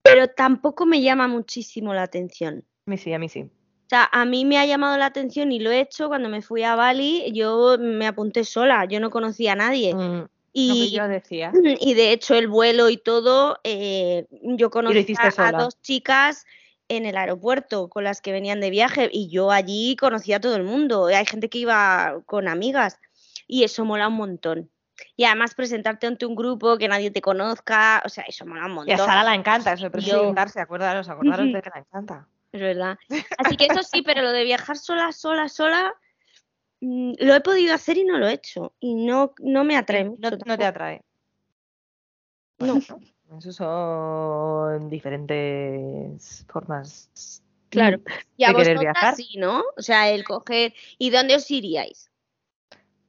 [0.00, 2.64] pero tampoco me llama muchísimo la atención.
[2.86, 3.50] A mí sí, a mí sí.
[3.88, 6.42] O sea, a mí me ha llamado la atención y lo he hecho cuando me
[6.42, 9.94] fui a Bali, yo me apunté sola, yo no conocía a nadie.
[9.94, 11.52] Mm, Lo que Y, yo decía.
[11.80, 15.52] y de hecho el vuelo y todo, eh, yo conocí a, sola.
[15.52, 16.44] dos chicas
[16.88, 20.56] en el aeropuerto con las que venían de viaje y yo allí conocía a todo
[20.56, 21.06] el mundo.
[21.06, 23.00] Hay gente que iba con amigas
[23.46, 24.70] y eso mola un montón.
[25.16, 28.70] Y además presentarte ante un grupo que nadie te conozca, o sea, eso mola un
[28.70, 28.98] Y a montón.
[28.98, 32.28] Sara la encanta eso de Yo- presentarse, acordaros, acordaros de que la encanta.
[32.52, 32.96] Es verdad.
[33.38, 35.94] Así que eso sí, pero lo de viajar sola, sola, sola,
[36.80, 38.72] mm, lo he podido hacer y no lo he hecho.
[38.80, 41.02] Y no, no me atrae No, mucho no te atrae.
[42.58, 42.78] No.
[43.38, 47.42] Eso son diferentes formas.
[47.68, 48.00] Claro.
[48.36, 49.14] Y a de vosotras viajar.
[49.14, 49.62] sí, ¿no?
[49.76, 50.72] O sea, el coger...
[50.96, 52.10] ¿Y dónde os iríais?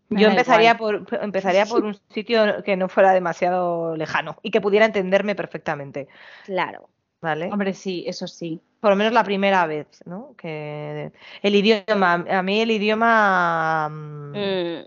[0.10, 4.86] Yo empezaría por, empezaría por un sitio que no fuera demasiado lejano y que pudiera
[4.86, 6.08] entenderme perfectamente,
[6.46, 6.90] Claro.
[7.22, 7.50] ¿Vale?
[7.52, 8.62] Hombre, sí, eso sí.
[8.80, 10.36] Por lo menos la primera vez, ¿no?
[10.38, 14.86] Que el idioma, a mí el idioma mm,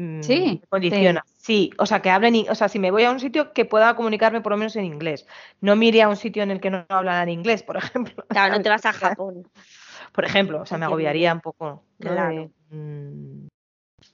[0.00, 1.24] Mm, mm, Sí, me condiciona.
[1.36, 3.94] Sí, o sea, que hablen, o sea, si me voy a un sitio que pueda
[3.96, 5.26] comunicarme por lo menos en inglés.
[5.60, 8.24] No me iría a un sitio en el que no hablan inglés, por ejemplo.
[8.28, 8.92] Claro, no te vas a.
[8.92, 9.48] Japón.
[10.12, 11.84] Por ejemplo, o sea, me agobiaría un poco.
[11.98, 12.50] Claro.
[12.70, 13.46] Mm,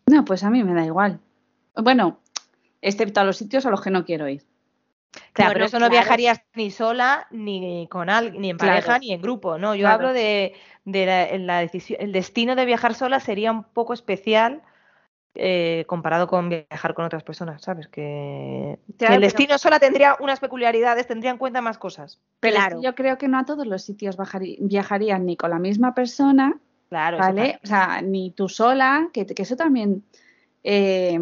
[0.07, 1.21] No, pues a mí me da igual.
[1.77, 2.21] Bueno,
[2.81, 4.43] excepto a los sitios a los que no quiero ir.
[5.33, 5.93] Claro, pero eso no claro.
[5.93, 8.73] viajarías ni sola, ni con alguien, ni en Claro.
[8.73, 9.75] pareja, ni en grupo, ¿no?
[9.75, 9.95] Yo Claro.
[9.95, 14.63] hablo de, de la, decisión, el destino de viajar sola sería un poco especial
[15.35, 17.89] eh, comparado con viajar con otras personas, ¿sabes?
[17.89, 22.21] Que, el pero- destino sola tendría unas peculiaridades, tendría en cuenta más cosas.
[22.41, 22.81] Claro.
[22.81, 24.17] yo creo que no a todos los sitios
[24.61, 27.59] viajarían ni con la misma persona, Claro, ¿vale?
[27.65, 30.05] O sea, ni tú sola, que, que eso también,
[30.63, 31.19] eh,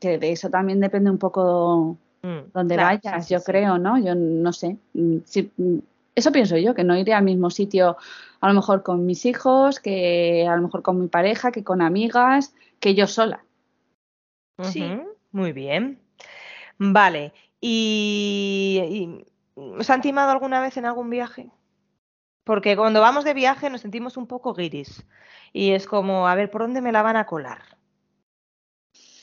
[0.00, 1.96] que de eso también depende un poco.
[2.24, 3.44] Mm, donde claro, vayas, sí, yo sí.
[3.44, 3.98] creo, ¿no?
[3.98, 4.78] Yo no sé.
[4.94, 5.78] Mm, sí, mm,
[6.14, 7.98] eso pienso yo, que no iré al mismo sitio
[8.40, 11.82] a lo mejor con mis hijos, que a lo mejor con mi pareja, que con
[11.82, 13.44] amigas, que yo sola.
[14.62, 15.00] Sí.
[15.32, 16.00] Muy bien.
[16.78, 17.34] Vale.
[17.60, 21.50] ¿Y, y os han timado alguna vez en algún viaje?
[22.44, 25.04] Porque cuando vamos de viaje nos sentimos un poco guiris.
[25.52, 27.62] Y es como, a ver, ¿por dónde me la van a colar?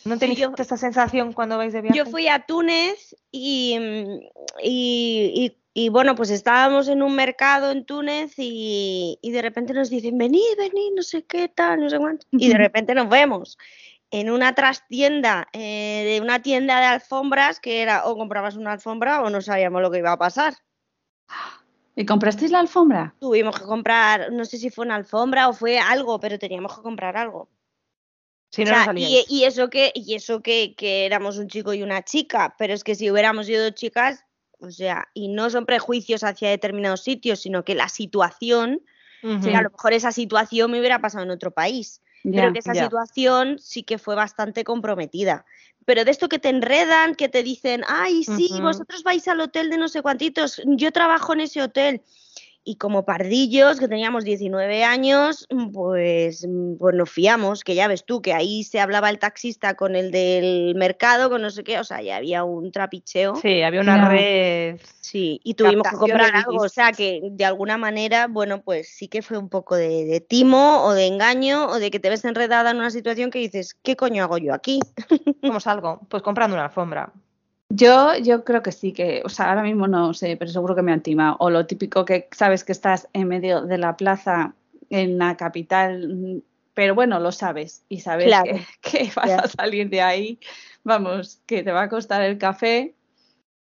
[0.04, 1.98] ¿No tenéis yo- esta sensación cuando vais de viaje?
[1.98, 4.20] Yo fui a Túnez y, mm,
[4.64, 9.74] y, y- y, bueno, pues estábamos en un mercado en Túnez y, y de repente
[9.74, 12.26] nos dicen, venid, venid, no sé qué tal, no sé cuánto.
[12.32, 13.58] Y de repente nos vemos
[14.10, 19.22] en una trastienda, eh, de una tienda de alfombras que era o comprabas una alfombra
[19.22, 20.56] o no sabíamos lo que iba a pasar.
[21.96, 23.16] ¿Y comprasteis la alfombra?
[23.20, 26.82] Tuvimos que comprar, no sé si fue una alfombra o fue algo, pero teníamos que
[26.82, 27.48] comprar algo.
[28.52, 29.26] Si O no, no sea, salíais.
[29.30, 32.74] y, y eso que, y eso que, que éramos un chico y una chica, pero
[32.74, 34.26] es que si hubiéramos sido dos chicas,
[34.60, 38.82] o sea, y no son prejuicios hacia determinados sitios, sino que la situación,
[39.24, 39.42] Ujú.
[39.42, 42.76] que a lo mejor esa situación me hubiera pasado en otro país, pero que esa
[42.76, 45.46] situación sí que fue bastante comprometida.
[45.86, 49.70] Pero de esto que te enredan, que te dicen, ay, sí, vosotros vais al hotel
[49.72, 52.02] de no sé cuantitos, yo trabajo en ese hotel.
[52.64, 56.48] Y como pardillos, que teníamos 19 años, pues,
[56.78, 60.12] pues nos fiamos, que ya ves tú, que ahí se hablaba el taxista con el
[60.12, 63.36] del mercado, con no sé qué, o sea, ya había un trapicheo.
[63.36, 64.80] Sí, había una red.
[65.00, 69.08] Sí, y tuvimos que comprar algo, o sea que de alguna manera, bueno, pues sí
[69.08, 72.24] que fue un poco de, de timo o de engaño o de que te ves
[72.26, 74.80] enredada en una situación que dices, ¿qué coño hago yo aquí?
[75.42, 76.02] ¿Cómo salgo?
[76.10, 77.12] Pues comprando una alfombra.
[77.74, 80.82] Yo, yo creo que sí, que, o sea, ahora mismo no sé, pero seguro que
[80.82, 81.38] me han timado.
[81.40, 84.54] O lo típico que sabes que estás en medio de la plaza
[84.90, 88.52] en la capital, pero bueno, lo sabes y sabes Claro.
[88.54, 88.66] que,
[89.08, 90.40] que vas a salir de ahí,
[90.84, 92.94] vamos, que te va a costar el café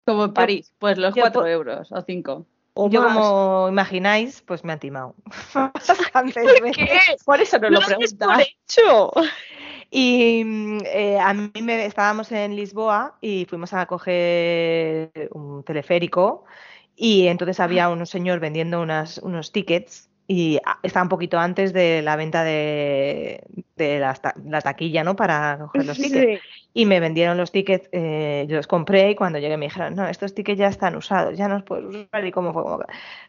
[0.06, 2.45] como en París, pues los yo cuatro euros o cinco.
[2.74, 3.13] O Yo, más.
[3.13, 5.15] como imagináis, pues me han timado.
[5.54, 7.24] Bastantes veces.
[7.26, 8.47] Por eso no lo preguntas.
[9.92, 16.46] Y mm, eh, a mí me, estábamos en Lisboa y fuimos a coger un teleférico
[16.96, 21.74] Y entonces había un señor vendiendo unas, unos tickets y a- estaba un poquito antes
[21.74, 23.44] de la venta de,
[23.76, 25.16] de la, la taquilla, ¿no?
[25.16, 26.32] Para coger los tickets.
[26.74, 30.08] Y me vendieron los tickets, eh, yo los compré y cuando llegué me dijeron, no,
[30.08, 32.26] estos tickets ya están usados, ya no los puedes usar.
[32.26, 32.80] Y como fue como,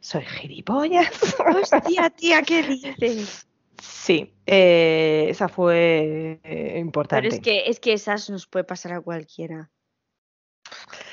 [0.00, 1.10] soy gilipollas.
[1.50, 3.48] Hostia, tía, ¿qué dices?
[3.82, 7.28] Sí, eh, esa fue eh, importante.
[7.28, 9.72] Pero es que, es que esas nos puede pasar a cualquiera.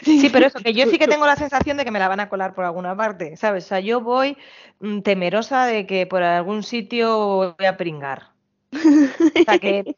[0.03, 2.19] Sí, pero eso, que yo sí que tengo la sensación de que me la van
[2.19, 3.65] a colar por alguna parte, ¿sabes?
[3.65, 4.37] O sea, yo voy
[4.81, 8.33] mm, temerosa de que por algún sitio voy a pringar.
[8.71, 9.97] O sea, que,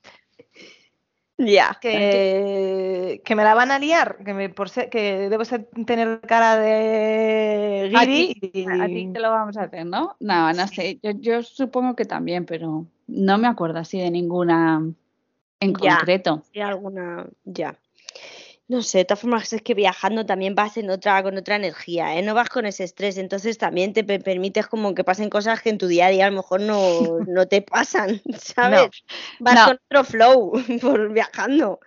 [1.46, 1.78] Ya.
[1.82, 6.22] que, que me la van a liar, que, me, por ser, que debo ser, tener
[6.22, 10.16] cara de A guiri ti, y- a ti te lo vamos a hacer, ¿no?
[10.20, 11.00] No, no sé.
[11.02, 14.82] Yo, yo supongo que también, pero no me acuerdo así de ninguna
[15.60, 15.98] en Ya.
[15.98, 16.44] concreto.
[16.54, 17.76] Sí, alguna, ya.
[18.68, 22.16] No sé, de todas formas es que viajando también vas en otra, con otra energía,
[22.18, 22.22] ¿eh?
[22.22, 25.70] No vas con ese estrés, entonces también te pe- permites como que pasen cosas que
[25.72, 26.80] en tu día a día a lo mejor no,
[27.28, 28.90] no te pasan, ¿sabes?
[29.40, 29.66] Vas No.
[29.66, 31.80] con otro flow por viajando.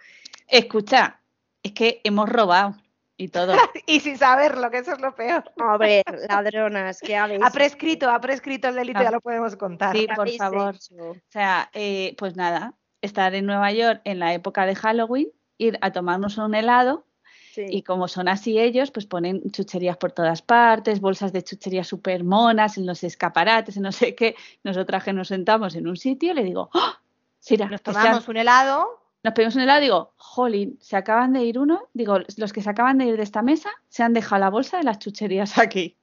[0.46, 1.20] Escucha,
[1.62, 2.76] es que hemos robado
[3.16, 3.54] y todo.
[3.87, 5.42] y sin saberlo, que eso es lo peor.
[5.56, 9.04] A ver, ladronas, ¿qué habéis Ha prescrito, ha prescrito el delito, Ah.
[9.04, 9.96] ya lo podemos contar.
[9.96, 10.74] Sí, ¿Qué por favor.
[10.74, 10.94] hecho?
[11.12, 15.78] O sea, eh, pues nada, estar en Nueva York en la época de Halloween, ir
[15.80, 17.04] a tomarnos un helado
[17.52, 17.66] Sí.
[17.68, 22.24] y como son así ellos, pues ponen chucherías por todas partes, bolsas de chuchería súper
[22.24, 24.34] monas en los escaparates, en no sé qué.
[24.64, 26.92] Nosotras que nos sentamos en un sitio, le digo, ¡Oh!
[27.38, 31.58] Sira, Nos tomamos un helado, nos pedimos un helado, digo, jolín, se acaban de ir
[31.60, 34.50] uno, digo, los que se acaban de ir de esta mesa se han dejado la
[34.50, 35.96] bolsa de las chucherías aquí.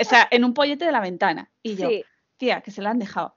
[0.00, 1.50] o sea, en un pollete de la ventana.
[1.62, 2.04] Y yo, Sí.
[2.38, 3.36] tía, que se la han dejado.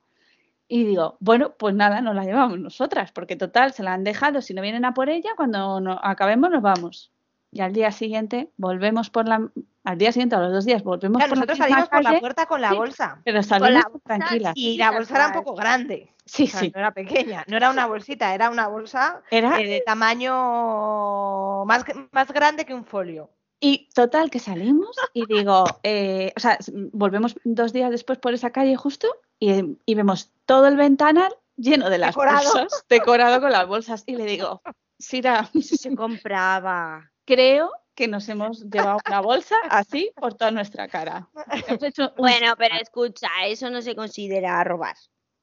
[0.72, 4.40] Y digo, bueno, pues nada, nos la llevamos nosotras, porque total, se la han dejado,
[4.42, 7.12] si no vienen a por ella, cuando no- acabemos nos vamos.
[7.52, 9.50] Y al día siguiente volvemos por la...
[9.84, 12.20] Al día siguiente, a los dos días, volvemos Claro, por la nosotros salimos por la
[12.20, 12.76] puerta con la Sí.
[12.78, 13.22] bolsa.
[13.26, 14.54] pero salimos tranquilas.
[14.56, 16.14] Y la bolsa era un poco grande.
[16.26, 16.72] Sí, O sea, sí.
[16.76, 21.84] no era pequeña, no era una bolsita, era una bolsa Era eh, de tamaño más,
[22.12, 23.32] más grande que un folio.
[23.62, 26.58] Y total, que salimos y digo, eh, o sea,
[26.94, 29.08] volvemos dos días después por esa calle justo
[29.40, 32.42] y, y vemos todo el ventanal lleno de las Decorado.
[32.54, 34.04] bolsas, decorado con las bolsas.
[34.06, 34.62] Y le digo,
[34.98, 37.12] Sira, se compraba.
[37.26, 41.28] creo que nos hemos llevado una bolsa así por toda nuestra cara.
[41.68, 44.96] Hemos hecho un- Bueno, pero escucha, eso no se considera robar.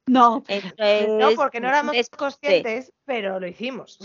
[0.08, 0.42] No,
[1.18, 3.98] No, porque no éramos conscientes, pero lo hicimos.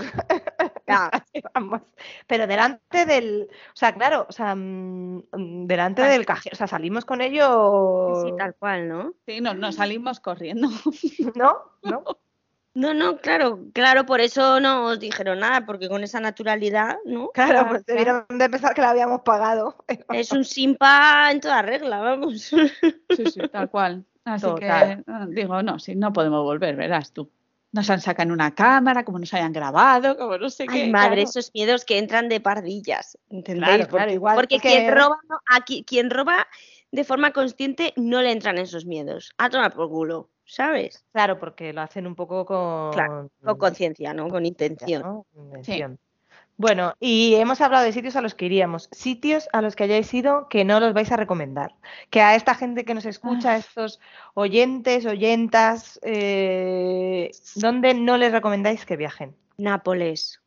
[1.54, 1.82] Vamos.
[2.28, 6.67] Pero delante del, o sea, claro, o sea, mm, mm, delante del cajero, o sea,
[6.67, 9.13] salimos con ello, sí, tal cual, ¿no?
[9.26, 10.67] sí, no, nos salimos corriendo.
[11.36, 11.58] ¿no?
[11.84, 12.04] ¿No?
[12.74, 17.30] No, no, claro, claro, por eso no os dijeron nada, porque con esa naturalidad, ¿no?
[17.30, 19.76] Claro, Claro, pues debieron de pensar que la habíamos pagado.
[20.13, 22.44] Es un simpa en toda regla, vamos.
[22.44, 24.06] Sí, sí, tal cual.
[24.24, 25.04] Así Total.
[25.04, 27.30] que ah, digo, no, sí, no podemos volver, verás tú.
[27.74, 30.84] Nos han sacado en una cámara, como nos hayan grabado, como no sé qué.
[30.84, 31.30] Ay, madre, claro.
[31.30, 33.66] esos miedos que entran de pardillas, ¿entendéis?
[33.66, 36.48] Claro, porque, claro, igual porque que- quien roba, no- aquí, quien roba
[36.92, 39.32] de forma consciente no le entran esos miedos.
[39.38, 41.06] A tomar por culo, ¿sabes?
[41.14, 44.28] Claro, porque lo hacen un poco con, Claro, Con conciencia, ¿no?
[44.28, 45.02] Con intención.
[45.02, 45.26] ¿no?
[45.34, 45.98] Intención.
[46.62, 50.13] Bueno, y hemos hablado de sitios a los que iríamos, sitios a los que hayáis
[50.13, 51.74] ido que no los vais a recomendar,
[52.12, 54.00] que a esta gente que nos escucha, a estos
[54.36, 59.36] oyentes, oyentas, eh, ¿dónde no les recomendáis que viajen?
[59.58, 60.39] Nápoles.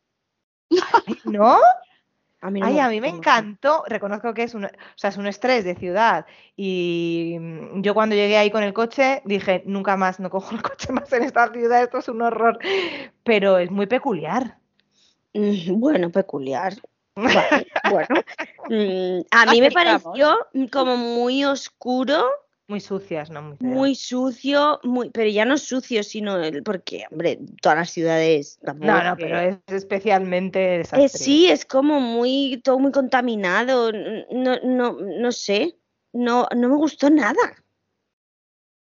[1.25, 1.57] ¿No?
[2.41, 5.09] A mí no Ay, me a mí me encantó, reconozco que es un, o sea,
[5.09, 7.39] es un estrés de ciudad y
[7.77, 11.11] yo cuando llegué ahí con el coche dije, nunca más, no cojo el coche más
[11.11, 12.59] en esta ciudad, esto es un horror,
[13.23, 14.59] pero es muy peculiar.
[15.35, 16.73] Mm, Bueno, peculiar.
[17.15, 18.21] Vale, bueno,
[18.67, 20.37] Mm, a mí me pareció
[20.71, 22.25] como muy oscuro,
[22.67, 23.55] Muy sucias, ¿no?
[23.59, 28.57] Muy sucio, muy, pero ya no sucio, sino el, porque, hombre, todas las ciudades.
[28.63, 34.55] tampoco No, no, pero es especialmente Eh, sí, es como muy, todo muy contaminado, no,
[34.63, 35.77] no, no sé,
[36.11, 37.63] no, no me gustó nada.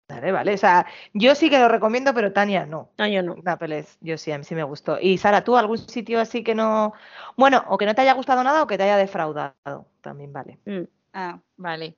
[0.07, 0.53] Vale, vale.
[0.53, 2.89] O sea, yo sí que lo recomiendo, pero Tania no.
[2.97, 3.35] No, yo no.
[3.43, 4.99] Nápoles, yo sí, a mí sí me gustó.
[5.01, 6.93] Y Sara, ¿tú algún sitio así que no.
[7.37, 9.87] Bueno, o que no te haya gustado nada o que te haya defraudado?
[10.01, 10.59] También vale.
[10.65, 10.83] Mm.
[11.13, 11.97] Ah, vale.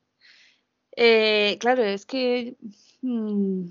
[0.96, 2.56] Eh, claro, es que.
[3.02, 3.66] mm,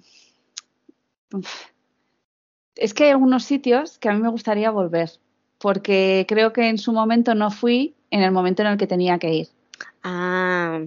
[2.76, 5.10] es que hay algunos sitios que a mí me gustaría volver,
[5.58, 9.18] porque creo que en su momento no fui en el momento en el que tenía
[9.18, 9.48] que ir.
[10.02, 10.80] Ah,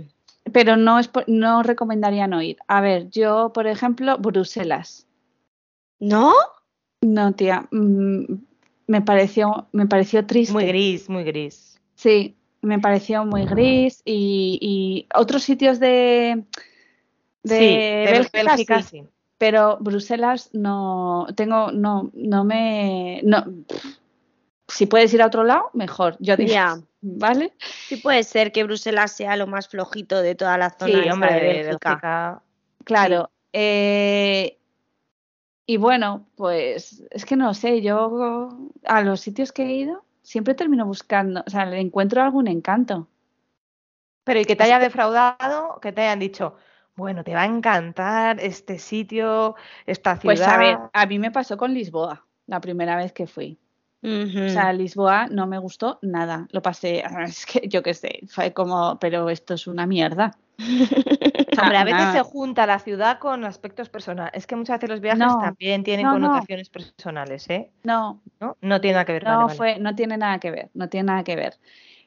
[0.52, 2.58] Pero no, es, por- no recomendaría no ir.
[2.68, 5.06] A ver, yo, por ejemplo, Bruselas.
[6.00, 6.34] ¿no?
[7.02, 8.24] No, tía, mm,
[8.88, 10.54] me pareció, me pareció triste.
[10.54, 11.80] Muy gris, muy gris.
[11.96, 16.44] Sí, me pareció muy gris y, y otros sitios de,
[17.44, 19.04] de, Sí, de Bélgica, Bélgica, sí,
[19.38, 23.46] pero Bruselas no tengo no no me no
[24.68, 26.82] si puedes ir a otro lado mejor yo diría.
[27.02, 27.54] Vale
[27.88, 31.34] Sí puede ser que Bruselas sea lo más flojito de toda la zona Sí, hombre,
[31.34, 31.90] de de Bélgica.
[31.90, 32.44] Bélgica.
[32.84, 34.58] claro eh,
[35.66, 38.50] y bueno pues es que no sé yo
[38.86, 43.08] a los sitios que he ido siempre termino buscando o sea le encuentro algún encanto.
[44.24, 46.56] Pero y que te haya defraudado, que te hayan dicho,
[46.96, 49.56] bueno, te va a encantar este sitio,
[49.88, 50.36] esta ciudad.
[50.36, 53.58] pues a ver a mí me pasó con Lisboa la primera vez que fui
[54.02, 56.48] O sea, Lisboa no me gustó nada.
[56.52, 60.38] Lo pasé, es que yo qué sé, fue como, pero esto es una mierda.
[61.62, 64.32] Hombre, a veces se junta la ciudad con aspectos personales.
[64.34, 66.28] Es que muchas veces los viajes No, también tienen no, no.
[66.28, 67.72] connotaciones personales, ¿eh?
[67.84, 68.56] No, ¿No?
[68.62, 69.24] No tiene nada que ver.
[69.24, 69.58] no vale, vale.
[69.58, 71.60] fue, no tiene nada que ver, no tiene nada que ver.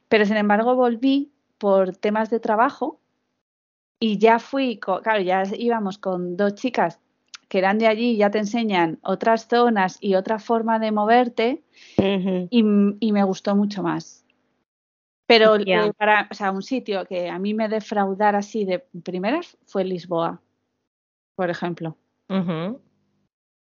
[0.07, 2.99] Pero sin embargo volví por temas de trabajo
[3.99, 6.99] y ya fui, claro, ya íbamos con dos chicas
[7.53, 11.61] que eran de allí, ya te enseñan otras zonas y otra forma de moverte
[12.49, 14.25] y, me gustó mucho más.
[15.27, 19.55] Pero eh, para, o sea, un sitio que a mí me defraudara así de primeras
[19.67, 20.41] fue Lisboa,
[21.35, 21.95] por ejemplo.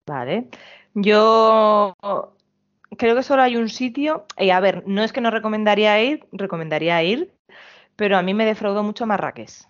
[0.08, 0.50] Vale.
[0.96, 1.94] Yo
[2.98, 6.26] creo que solo hay un sitio, y a ver, no es que no recomendaría ir,
[6.32, 7.36] recomendaría ir,
[7.96, 9.68] pero a mí me defraudó mucho Marrakech.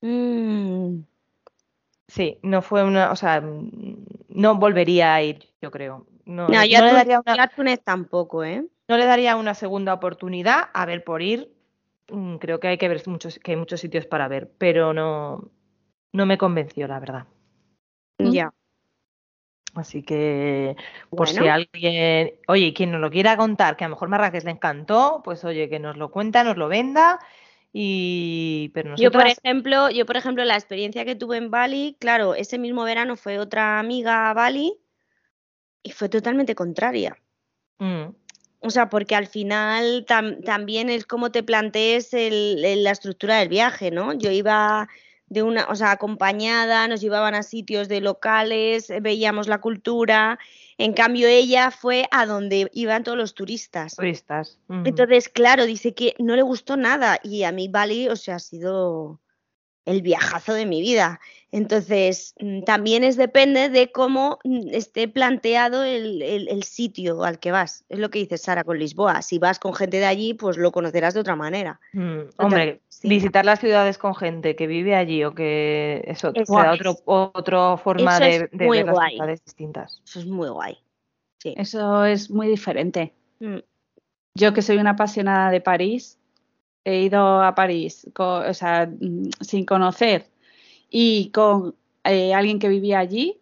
[0.00, 1.00] Mm.
[2.08, 6.06] Sí, no fue una, o sea, mm, no volvería a ir, yo creo.
[6.24, 8.64] No, No, le- yo, no le daría una, Túnez tampoco, ¿eh?
[8.88, 11.52] no le daría una segunda oportunidad a ver por ir.
[12.08, 15.50] Mm, Creo que hay que ver muchos, que hay muchos sitios para ver, pero no,
[16.12, 17.26] no me convenció, la verdad.
[18.18, 18.30] Mm.
[18.30, 18.52] Ya.
[19.74, 20.76] Así que,
[21.08, 24.50] por si alguien, oye, quien nos lo quiera contar, que a lo mejor Marrakech le
[24.50, 27.18] encantó, pues oye, que nos lo cuenta, nos lo venda.
[27.72, 31.96] Y, pero Yo, por nosotras, ejemplo, yo, por ejemplo, la experiencia que tuve en Bali,
[31.98, 34.74] claro, ese mismo verano fue otra amiga a Bali
[35.82, 37.16] y fue totalmente contraria.
[37.78, 38.04] mm,
[38.60, 43.38] O sea, porque al final tam- también es como te plantees el- el- la estructura
[43.38, 44.12] del viaje, ¿no?
[44.12, 44.88] Yo iba
[45.26, 50.38] de una, o sea, acompañada, nos llevaban a sitios de locales, veíamos la cultura.
[50.78, 53.96] En cambio, ella fue a donde iban todos los turistas.
[53.96, 54.58] turistas.
[54.68, 58.40] Entonces, claro, dice que no le gustó nada y a mí Bali, o sea, ha
[58.40, 59.20] sido
[59.84, 61.20] el viajazo de mi vida.
[61.50, 67.38] Entonces, mm, también es depende de cómo mm, esté planteado el, el- el sitio al
[67.38, 67.84] que vas.
[67.88, 69.22] Es lo que dice Sara con Lisboa.
[69.22, 71.80] Si vas con gente de allí, pues lo conocerás de otra manera.
[71.92, 73.08] Mm, Hombre, sí.
[73.08, 76.80] visitar las ciudades con gente que vive allí o que eso te Eso da es.
[76.80, 79.10] otro, otra forma Eso de, es de muy ver las guay.
[79.16, 80.00] ciudades distintas.
[80.06, 80.78] Eso es muy guay.
[81.42, 81.54] Sí.
[81.56, 83.12] Eso es muy diferente.
[83.40, 83.58] Mm,
[84.34, 86.18] Yo que soy una apasionada de París,
[86.84, 90.26] he ido a París o sea, mm, sin conocer
[90.90, 91.74] y con
[92.04, 93.40] eh, alguien que vivía allí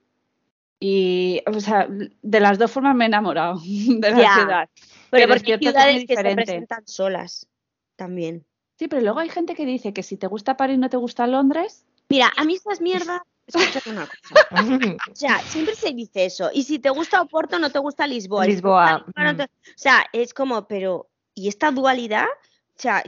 [0.79, 4.69] y, o sea, de las dos formas me he enamorado de la ciudad.
[5.11, 7.47] Pero, porque hay ciudades que se presentan solas
[7.97, 8.45] también.
[8.79, 11.27] Sí, pero luego hay gente que dice que si te gusta París no te gusta
[11.27, 11.85] Londres.
[12.09, 14.47] Mira, a mí estas mierdas, escúchate una cosa.
[15.13, 16.51] O sea, siempre se dice eso.
[16.53, 18.47] Y si te gusta Oporto, no te gusta Lisboa.
[18.47, 19.37] Y si te gusta Lisboa, Lisboa, no mm.
[19.37, 22.27] te- O sea, es como, pero, ¿y esta dualidad?
[22.81, 23.03] O sea,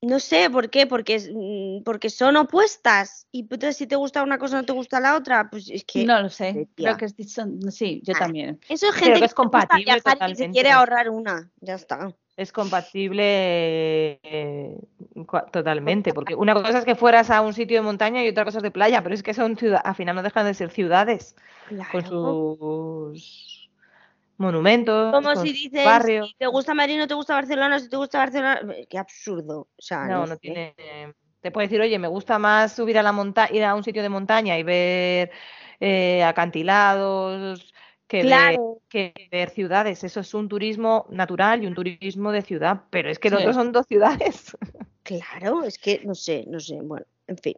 [0.00, 3.26] no sé por qué, porque, mm, porque son opuestas.
[3.32, 6.04] Y entonces, si te gusta una cosa, no te gusta la otra, pues es que
[6.04, 6.68] No lo sé.
[6.76, 8.20] Creo que es, son- sí, yo Ah.
[8.20, 8.60] también.
[8.68, 11.50] eso es Creo gente que es compatible que se quiere ahorrar una.
[11.60, 12.14] Ya está.
[12.36, 14.78] Es compatible eh,
[15.52, 18.58] totalmente, porque una cosa es que fueras a un sitio de montaña y otra cosa
[18.58, 21.34] es de playa, pero es que son ciudades, al final no dejan de ser ciudades,
[21.90, 22.56] con Claro.
[23.12, 23.53] sus
[24.38, 26.28] monumentos, Como si dices, barrios.
[26.28, 29.68] si te gusta Madrid, no te gusta Barcelona, si te gusta Barcelona, qué absurdo.
[29.76, 30.74] O sea, No, no tiene.
[31.40, 34.02] Te puede decir, oye, me gusta más subir a la montaña, ir a un sitio
[34.02, 35.30] de montaña y ver
[35.78, 37.74] eh, acantilados
[38.06, 38.58] que ver,
[38.88, 40.04] que ver ciudades.
[40.04, 43.34] Eso es un turismo natural y un turismo de ciudad, pero es que Sí.
[43.34, 44.56] los otros son dos ciudades.
[45.02, 46.80] Claro, es que no sé, no sé.
[46.80, 47.54] Bueno, en fin.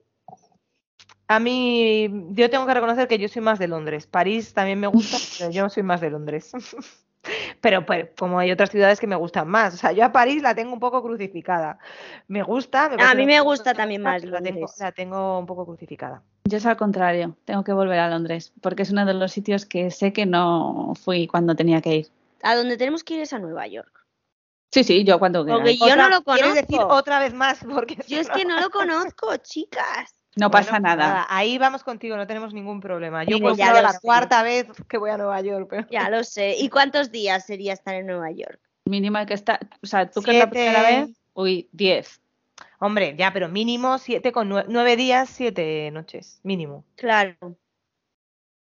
[1.28, 4.06] A mí, yo tengo que reconocer que yo soy más de Londres.
[4.06, 6.52] París también me gusta, pero yo soy más de Londres.
[7.60, 9.74] Pero pues, como hay otras ciudades que me gustan más.
[9.74, 11.80] O sea, yo a París la tengo un poco crucificada.
[12.28, 12.88] Me gusta.
[12.88, 14.76] me A mí me gusta también más pero la tengo, Londres.
[14.78, 16.22] la tengo un poco crucificada.
[16.44, 19.66] Yo es al contrario, tengo que volver a Londres, porque es uno de los sitios
[19.66, 22.08] que sé que no fui cuando tenía que ir.
[22.42, 24.06] A donde tenemos que ir es a Nueva York.
[24.70, 25.58] Sí, sí, yo cuando quiera.
[25.58, 26.94] Porque yo no lo ¿Quieres decir conozco.
[26.94, 27.58] otra vez más?
[27.74, 30.14] Porque Yo es que no lo conozco, chicas.
[30.37, 31.26] No Bueno, pasa nada.
[31.30, 33.24] Ahí vamos contigo, no tenemos ningún problema.
[33.24, 33.99] Yo pues ya la sé.
[34.03, 35.66] cuarta vez que voy a Nueva York.
[35.70, 35.89] Pero...
[35.91, 36.57] Ya lo sé.
[36.59, 38.61] ¿Y cuántos días sería estar en Nueva York?
[38.84, 42.20] Mínimo hay que estar, o sea, tú que es la primera vez, uy, 10.
[42.78, 46.84] Hombre, ya, pero mínimo siete con nueve, días, siete noches, mínimo.
[46.97, 47.34] Claro.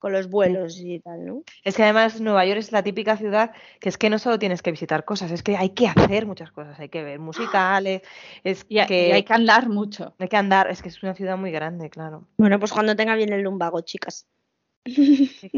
[0.05, 1.44] Con los vuelos y tal, ¿no?
[1.62, 4.61] Es que además Nueva York es la típica ciudad que es que no solo tienes
[4.61, 8.02] que visitar cosas, es que hay que hacer muchas cosas, hay que ver musicales,
[8.44, 10.14] es y, que hay que andar mucho.
[10.18, 12.28] Hay que andar, es que es una ciudad muy grande, claro.
[12.36, 14.26] Bueno, pues cuando tenga bien el lumbago, chicas.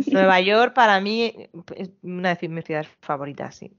[0.06, 1.34] Nueva York para mí
[1.74, 3.72] es una de mis ciudades favoritas, sí.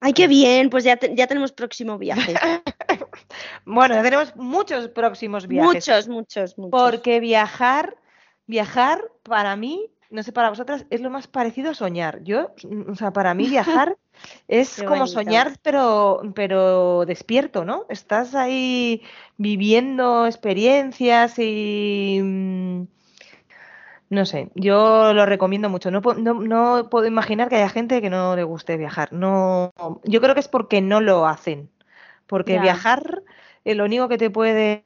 [0.00, 2.34] Ay, qué bien, pues ya, ya tenemos próximo viaje.
[3.64, 5.86] bueno, ya tenemos muchos próximos viajes.
[5.86, 6.70] Muchos, muchos, muchos.
[6.72, 7.96] Porque viajar,
[8.48, 12.22] viajar para mí, no sé para vosotras, es lo más parecido a soñar.
[12.22, 12.52] Yo,
[12.88, 13.96] o sea, para mí viajar
[14.48, 17.84] es como soñar, pero, pero despierto, ¿no?
[17.88, 19.02] Estás ahí
[19.36, 22.82] viviendo experiencias y mm,
[24.10, 25.90] no sé, yo lo recomiendo mucho.
[25.90, 29.12] No, no, puedo imaginar que haya gente que no le guste viajar.
[29.12, 29.72] No,
[30.04, 31.70] yo creo que es porque no lo hacen.
[32.26, 33.22] Porque viajar
[33.64, 34.82] eh, lo único que te puede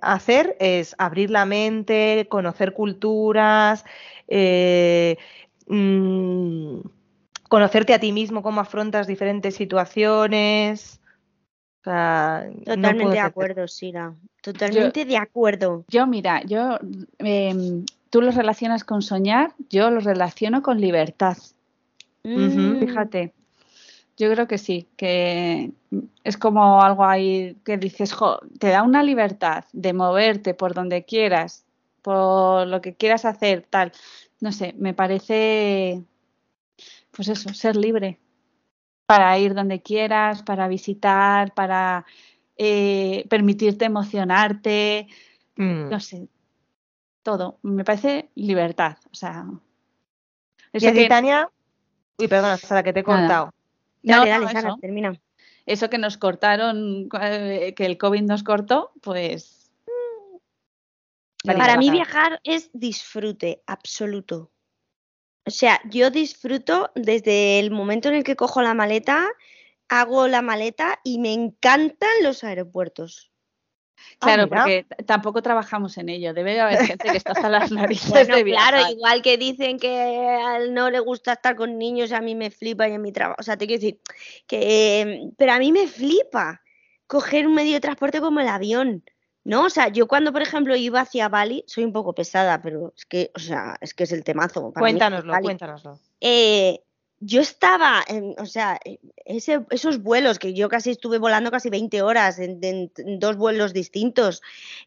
[0.00, 3.84] hacer es abrir la mente, conocer culturas,
[4.28, 5.16] eh,
[5.66, 6.80] mm,
[7.48, 11.00] conocerte a ti mismo, cómo afrontas diferentes situaciones.
[12.64, 14.14] Totalmente de acuerdo, Sira.
[14.42, 15.84] Totalmente de acuerdo.
[15.88, 16.78] Yo, mira, yo
[17.18, 21.36] em, tú los relacionas con soñar, yo los relaciono con libertad.
[22.24, 23.32] Fíjate,
[24.16, 25.70] yo creo que sí, que
[26.24, 31.04] es como algo ahí que dices, jo, te da una libertad de moverte por donde
[31.04, 31.65] quieras,
[32.06, 33.90] por lo que quieras hacer, tal.
[34.38, 36.04] No sé, me parece,
[37.10, 38.20] pues eso, ser libre
[39.06, 42.06] para ir donde quieras, para visitar, para
[42.56, 45.08] eh, permitirte emocionarte,
[45.56, 45.88] mm.
[45.90, 46.28] no sé,
[47.24, 47.58] todo.
[47.62, 48.98] Me parece libertad.
[49.10, 49.44] O sea.
[50.72, 51.08] Eso que...
[51.08, 51.50] Tania.
[52.18, 53.52] Uy, perdona, Sara, que te he cortado.
[54.04, 55.12] Dale, dale, Sara, termina.
[55.66, 59.55] Eso que nos cortaron, eh, que el COVID nos cortó, pues.
[61.46, 64.52] Para mí viajar es disfrute absoluto.
[65.46, 69.28] O sea, yo disfruto desde el momento en el que cojo la maleta,
[69.88, 73.30] hago la maleta y me encantan los aeropuertos.
[74.20, 76.34] Ah, claro, porque tampoco trabajamos en ello.
[76.34, 78.74] Debe haber gente que está hasta las narices de viajar.
[78.74, 82.50] Claro, igual que dicen que a no le gusta estar con niños, a mí me
[82.50, 83.36] flipa y en mi trabajo.
[83.40, 84.00] O sea, te quiero decir
[84.46, 85.30] que.
[85.36, 86.62] Pero a mí me flipa
[87.06, 89.04] coger un medio de transporte como el avión.
[89.46, 89.66] ¿No?
[89.66, 93.06] O sea, yo cuando, por ejemplo, iba hacia Bali, soy un poco pesada, pero es
[93.06, 94.72] que, o sea, es que es el temazo.
[94.72, 96.00] cuéntanoslo, cuéntanoslo.
[96.20, 96.80] Eh,
[97.20, 98.80] yo estaba, en, o sea,
[99.24, 102.90] esos vuelos que yo casi estuve volando casi 20 horas en,
[103.20, 104.42] dos vuelos distintos,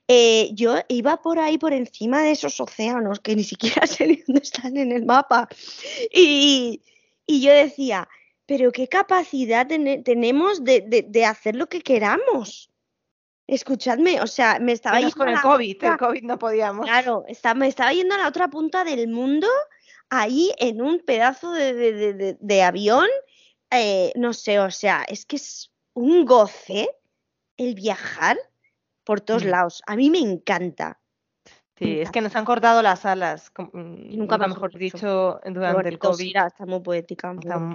[0.09, 4.41] eh, yo iba por ahí por encima de esos océanos que ni siquiera sé dónde
[4.41, 5.47] están en el mapa.
[6.13, 6.81] Y,
[7.27, 8.09] yo decía,
[8.45, 9.65] pero qué capacidad
[10.03, 12.69] tenemos de, hacer lo que queramos.
[13.49, 16.85] Escuchadme, o sea, me estaba yendo con el COVID, el COVID no podíamos.
[16.85, 17.25] Claro,
[17.55, 19.47] me estaba yendo a la otra punta del mundo
[20.09, 23.07] ahí en un pedazo de, avión,
[23.71, 26.89] eh, no sé, o sea, es que es un goce
[27.57, 28.37] el viajar
[29.03, 29.47] por todos mm.
[29.47, 29.81] lados.
[29.87, 30.99] A mí me encanta.
[31.75, 36.35] Sí, es que nos han cortado las alas, mm, nunca mejor dicho, durante el COVID.
[36.35, 37.33] está muy poética.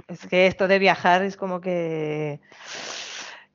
[0.09, 2.41] es que esto de viajar es como que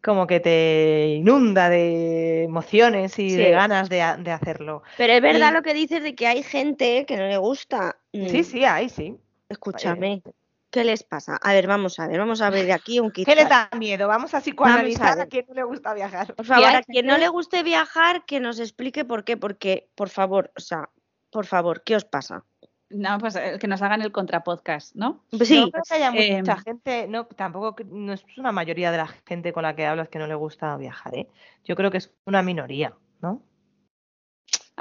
[0.01, 4.83] como que te inunda de emociones y de ganas de, hacerlo.
[4.97, 7.97] Pero es verdad lo que dices de que hay gente que no le gusta.
[8.13, 9.17] Sí, mm, sí, hay, sí.
[9.49, 10.21] Escúchame.
[10.69, 11.37] ¿Qué les pasa?
[11.41, 13.25] A ver, vamos a ver, vamos a ver de aquí un kit.
[13.27, 14.07] ¿Qué les da miedo?
[14.07, 16.35] Vamos a psicoanalizar a, a quien no le gusta viajar.
[16.35, 20.09] Por favor, a quien no le guste viajar, que nos explique por qué, porque, por
[20.09, 20.89] favor, o sea,
[21.31, 22.45] por favor, ¿qué os pasa?
[22.89, 25.23] No, pues eh, que nos hagan el contrapodcast, ¿no?
[25.29, 25.59] Pues sí.
[25.59, 29.07] No creo que haya mucha em, gente, no, tampoco no es una mayoría de la
[29.27, 31.27] gente con la que hablas que no le gusta viajar, ¿eh?
[31.63, 33.43] Yo creo que es una minoría, ¿no?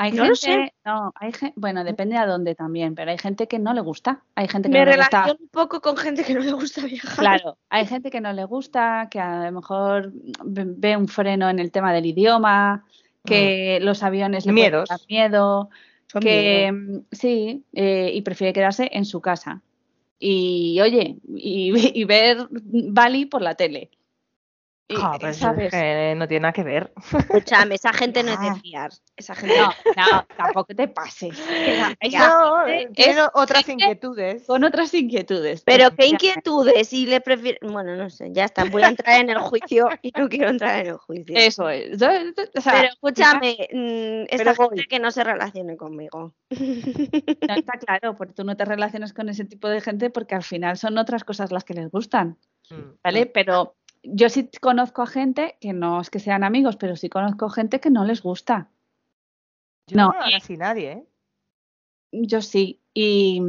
[0.00, 3.80] Hay gente, no, hay bueno, depende a dónde también, pero hay gente que no le
[3.80, 4.22] gusta.
[4.36, 5.36] Hay gente que Me no le gusta.
[5.40, 7.18] un poco con gente que no le gusta viajar.
[7.18, 10.12] Claro, hay gente que no le gusta, que a lo mejor
[10.44, 12.84] ve un freno en el tema del idioma,
[13.24, 13.84] que mm.
[13.84, 14.88] los aviones le Miedos.
[14.88, 15.68] dan miedo
[16.20, 16.72] que
[17.12, 19.62] sí, eh, y prefiere quedarse en su casa.
[20.18, 23.90] Y oye, y, ver Bali por la tele.
[24.96, 26.92] Ah, pues no tiene nada que ver.
[26.96, 28.90] Escúchame, esa gente no es de fiar.
[29.16, 31.38] Esa gente no, no tampoco te pases.
[31.38, 32.64] no,
[32.94, 34.44] tiene otras inquietudes.
[34.46, 35.62] Con otras inquietudes.
[35.64, 37.58] Pero qué inquietudes y le prefiero.
[37.70, 38.64] Bueno, no sé, ya está.
[38.64, 41.36] Voy a entrar en el juicio y no quiero entrar en el juicio.
[41.36, 41.98] Eso es.
[41.98, 46.34] pero escúchame, mm, esa gente que no se relacione conmigo.
[46.50, 50.42] No está claro, porque tú no te relacionas con ese tipo de gente porque al
[50.42, 52.38] final son otras cosas las que les gustan.
[52.70, 53.26] Mm, ¿vale?
[53.26, 57.48] Pero yo sí conozco a gente que no es que sean amigos, pero sí conozco
[57.50, 58.68] gente que no les gusta.
[59.86, 61.04] Yo no, no, y- casi nadie, ¿eh?
[62.12, 62.80] Yo sí.
[62.94, 63.40] Y,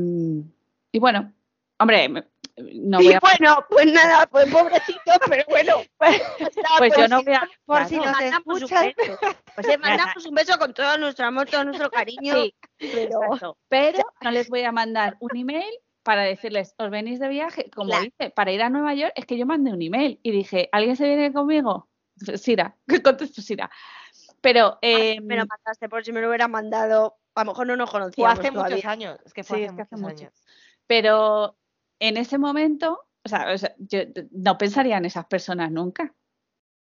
[0.91, 1.33] y bueno,
[1.79, 3.19] hombre, no voy Y a...
[3.19, 5.75] bueno, pues nada, pues pobrecito, pero bueno.
[5.97, 6.21] Pues,
[6.77, 7.49] Pues yo no voy a...
[7.65, 9.17] por si nos mandamos un beso.
[9.55, 12.35] Pues le mandamos un beso con todo nuestro amor, todo nuestro cariño.
[12.35, 13.57] Sí, pero exacto.
[13.69, 15.73] Pero no les voy a mandar un email
[16.03, 18.03] para decirles, os venís de viaje, como Claro.
[18.03, 20.95] dice, para ir a Nueva York, es que yo mandé un email y dije, ¿alguien
[20.95, 21.89] se viene conmigo?
[22.37, 23.69] Sira, que contesto Sira.
[24.41, 27.17] Pero, eh, me lo mandaste por si me lo hubiera mandado.
[27.35, 29.19] A lo mejor no nos Fue conocíamos hace muchos años.
[29.25, 30.25] Es que fue Sí, hace es que hace muchos mucho.
[30.25, 30.43] años.
[30.87, 31.57] pero
[31.99, 33.99] en ese momento, o sea, o sea, yo
[34.31, 36.13] no pensaría en esas personas nunca.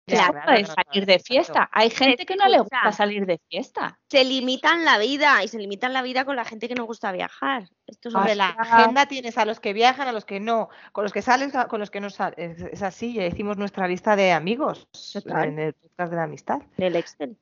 [0.07, 1.35] Claro, claro, de no, no, salir no, de exacto.
[1.35, 1.71] fiesta.
[1.73, 3.99] Hay gente que no le gusta salir de fiesta.
[4.09, 7.13] Se limitan la vida y se limitan la vida con la gente que nos gusta
[7.13, 7.69] viajar.
[7.87, 10.69] Esto es Hombre, un la agenda tienes a los que viajan, a los que no,
[10.93, 12.61] con los que sales, a- con los que no sales.
[12.61, 15.49] Es, así, ya hicimos nuestra lista de amigos Total.
[15.49, 16.63] en el podcast de la amistad.
[16.77, 17.37] del Excel.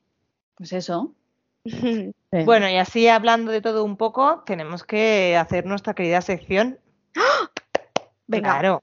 [0.55, 1.15] Pues eso.
[2.45, 6.79] Bueno, y así hablando de todo un poco, tenemos que hacer nuestra querida sección.
[8.27, 8.51] Venga.
[8.51, 8.83] Claro.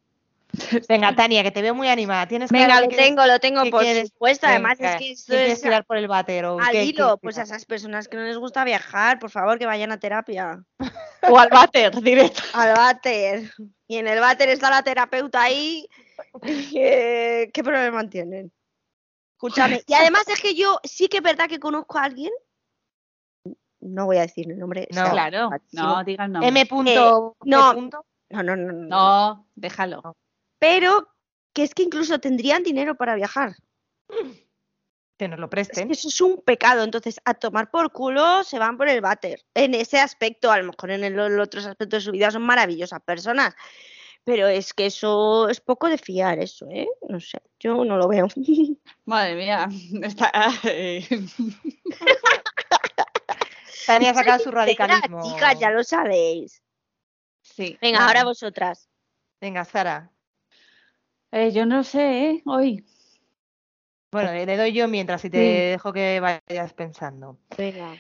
[0.90, 2.28] Venga, Tania, que te veo muy animada.
[2.28, 4.48] Tienes que Venga, lo tengo, lo tengo, por supuesto.
[4.48, 6.84] Además, Venga, es que esto ¿qué quieres es tirar por el váter o al qué
[6.84, 7.18] hilo.
[7.18, 10.64] Pues a esas personas que no les gusta viajar, por favor, que vayan a terapia.
[11.28, 12.40] O al váter, directo.
[12.54, 13.52] Al váter.
[13.88, 15.88] Y en el váter está la terapeuta ahí.
[16.44, 18.52] ¿Qué, qué problema tienen?
[19.34, 19.82] Escúchame.
[19.88, 22.32] Y además es que yo sí que es verdad que conozco a alguien.
[23.80, 24.88] No voy a decir el nombre.
[24.92, 25.10] No.
[25.10, 25.84] Claro, bajísimo.
[25.84, 26.50] no, digan nombre.
[26.50, 26.66] M.
[26.68, 27.74] punto, no.
[27.74, 28.06] punto.
[28.30, 28.88] No, no, no, no.
[28.88, 30.16] No, déjalo.
[30.60, 31.08] Pero
[31.54, 33.56] que es que incluso tendrían dinero para viajar.
[35.18, 35.88] Que nos lo Es presten.
[35.88, 36.84] que eso es un pecado.
[36.84, 39.42] Entonces, a tomar por culo se van por el váter.
[39.54, 42.42] En ese aspecto, a lo mejor en el, los otros aspectos de su vida son
[42.44, 43.56] maravillosas personas.
[44.26, 46.88] Pero es que eso es poco de fiar, eso, ¿eh?
[47.08, 48.28] No sé, yo no lo veo.
[49.06, 49.70] Madre mía,
[50.02, 50.32] está...
[50.64, 51.08] eh,
[53.86, 55.22] Tania ha sacado su radicalismo.
[55.24, 56.64] Chicas, ya lo sabéis.
[57.44, 57.78] Sí.
[57.82, 58.08] Venga, Vale.
[58.10, 58.90] ahora vosotras.
[59.40, 60.12] Venga, Sara.
[61.36, 62.42] Eh, yo no sé, ¿eh?
[62.46, 62.86] Hoy.
[64.10, 65.72] Bueno, le doy yo mientras y te Sí.
[65.72, 67.38] dejo que vayas pensando.
[67.58, 67.92] Venga.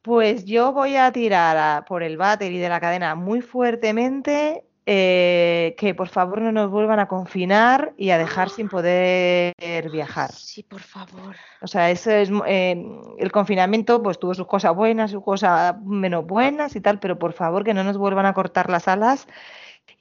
[0.00, 4.64] Pues yo voy a tirar a- por el váter y de la cadena muy fuertemente
[4.86, 9.54] eh, que por favor no nos vuelvan a confinar y a dejar sin poder
[9.90, 10.30] viajar.
[10.32, 11.36] Sí, por favor.
[11.62, 12.82] O sea, eso es eh,
[13.18, 17.34] el confinamiento, pues tuvo sus cosas buenas, sus cosas menos buenas y tal, pero por
[17.34, 19.26] favor que no nos vuelvan a cortar las alas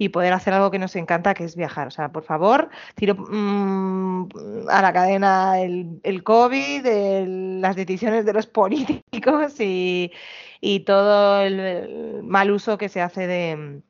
[0.03, 1.87] y poder hacer algo que nos encanta, que es viajar.
[1.87, 4.29] O sea, por favor, tiro mm,
[4.69, 10.11] a la cadena el, el COVID, el- las decisiones de los políticos y,
[10.59, 13.81] y todo el, el mal uso que se hace de,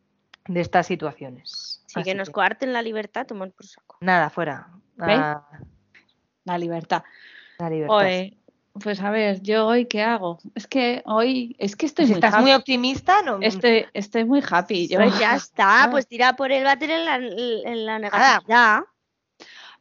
[0.48, 1.82] de estas situaciones.
[1.88, 3.98] Sí, Así que nos coarten la libertad, tomar por saco.
[4.02, 4.68] Nada, fuera.
[6.46, 7.04] La libertad.
[7.58, 7.94] la libertad.
[8.74, 10.40] Pues a ver, yo hoy qué hago.
[10.56, 12.44] Es que hoy, es que estoy si muy estás happy.
[12.44, 13.40] muy optimista, no.
[13.42, 14.88] Estoy, estoy muy happy.
[14.88, 18.84] Yo, Pues ya está, pues tira por el váter en la, en la negatividad.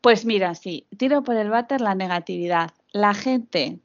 [0.01, 2.71] Pues mira, sí, tiro por el váter la negatividad.
[2.93, 3.79] La gente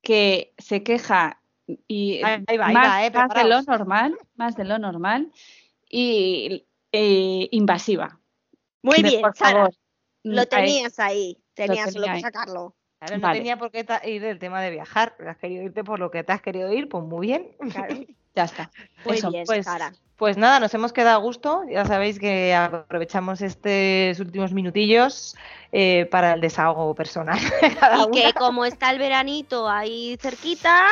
[0.00, 1.40] que se queja
[1.88, 5.32] y Ahí- va, ahí más, va, eh, más de lo normal, más de lo normal
[5.88, 8.18] y eh, invasiva.
[8.82, 9.74] Muy bien, por Sara, favor.
[10.24, 12.74] lo tenías ahí, tenías solo tenía que sacarlo.
[13.02, 13.38] Claro, no Vale.
[13.40, 15.16] tenía por qué ir del tema de viajar.
[15.26, 17.48] Has querido irte por lo que te has querido ir, pues muy bien.
[17.72, 17.94] Claro.
[18.34, 18.70] Ya está.
[19.04, 19.92] Muy Eso, bien, pues, Sara.
[20.16, 21.64] Pues nada, nos hemos quedado a gusto.
[21.70, 25.36] Ya sabéis que aprovechamos estos últimos minutillos
[25.70, 27.38] eh, para el desahogo personal.
[27.62, 28.10] Y una.
[28.10, 30.86] que como está el veranito ahí cerquita,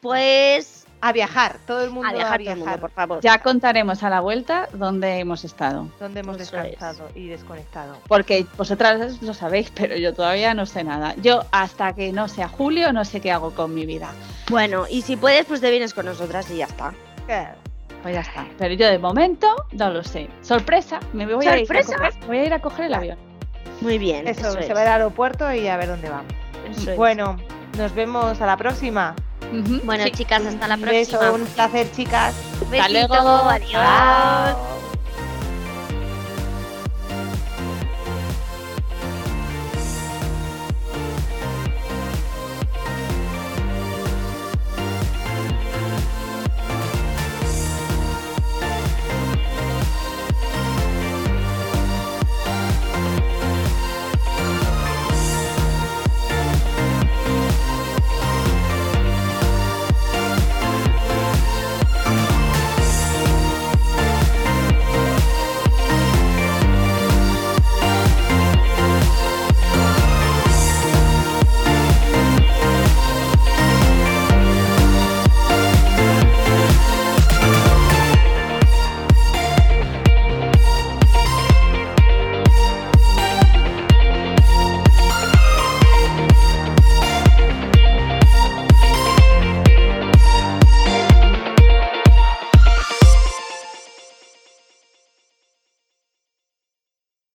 [0.00, 2.56] pues A viajar, todo el mundo a a viajar viajar.
[2.56, 3.20] todo el mundo, por favor.
[3.20, 5.88] Ya contaremos a la vuelta dónde hemos estado.
[6.00, 6.62] Donde hemos Eso es.
[6.70, 7.98] descansado y desconectado.
[8.08, 11.14] Porque vosotras lo sabéis, pero yo todavía no sé nada.
[11.20, 14.08] Yo hasta que no sea julio no sé qué hago con mi vida.
[14.48, 16.94] Bueno, y si puedes, pues te vienes con nosotras y ya está.
[17.26, 17.58] Claro.
[18.02, 18.46] Pues ya está.
[18.56, 20.30] Pero yo de momento no lo sé.
[20.40, 21.96] Sorpresa, me voy, a ir, a ¿Sorpresa?
[21.96, 23.18] coger, voy a ir a coger el avión.
[23.82, 24.26] Muy bien.
[24.26, 26.32] Eso, Eso, se es, va al aeropuerto y a ver dónde vamos.
[26.70, 26.96] eso es.
[26.96, 27.36] Bueno,
[27.76, 29.14] nos vemos a la próxima.
[29.84, 30.10] Bueno, sí.
[30.12, 31.32] chicas, hasta la Un beso, próxima.
[31.32, 32.34] un placer, chicas.
[32.70, 33.48] Besito, luego.
[33.48, 33.70] adiós.
[33.72, 34.83] Chao.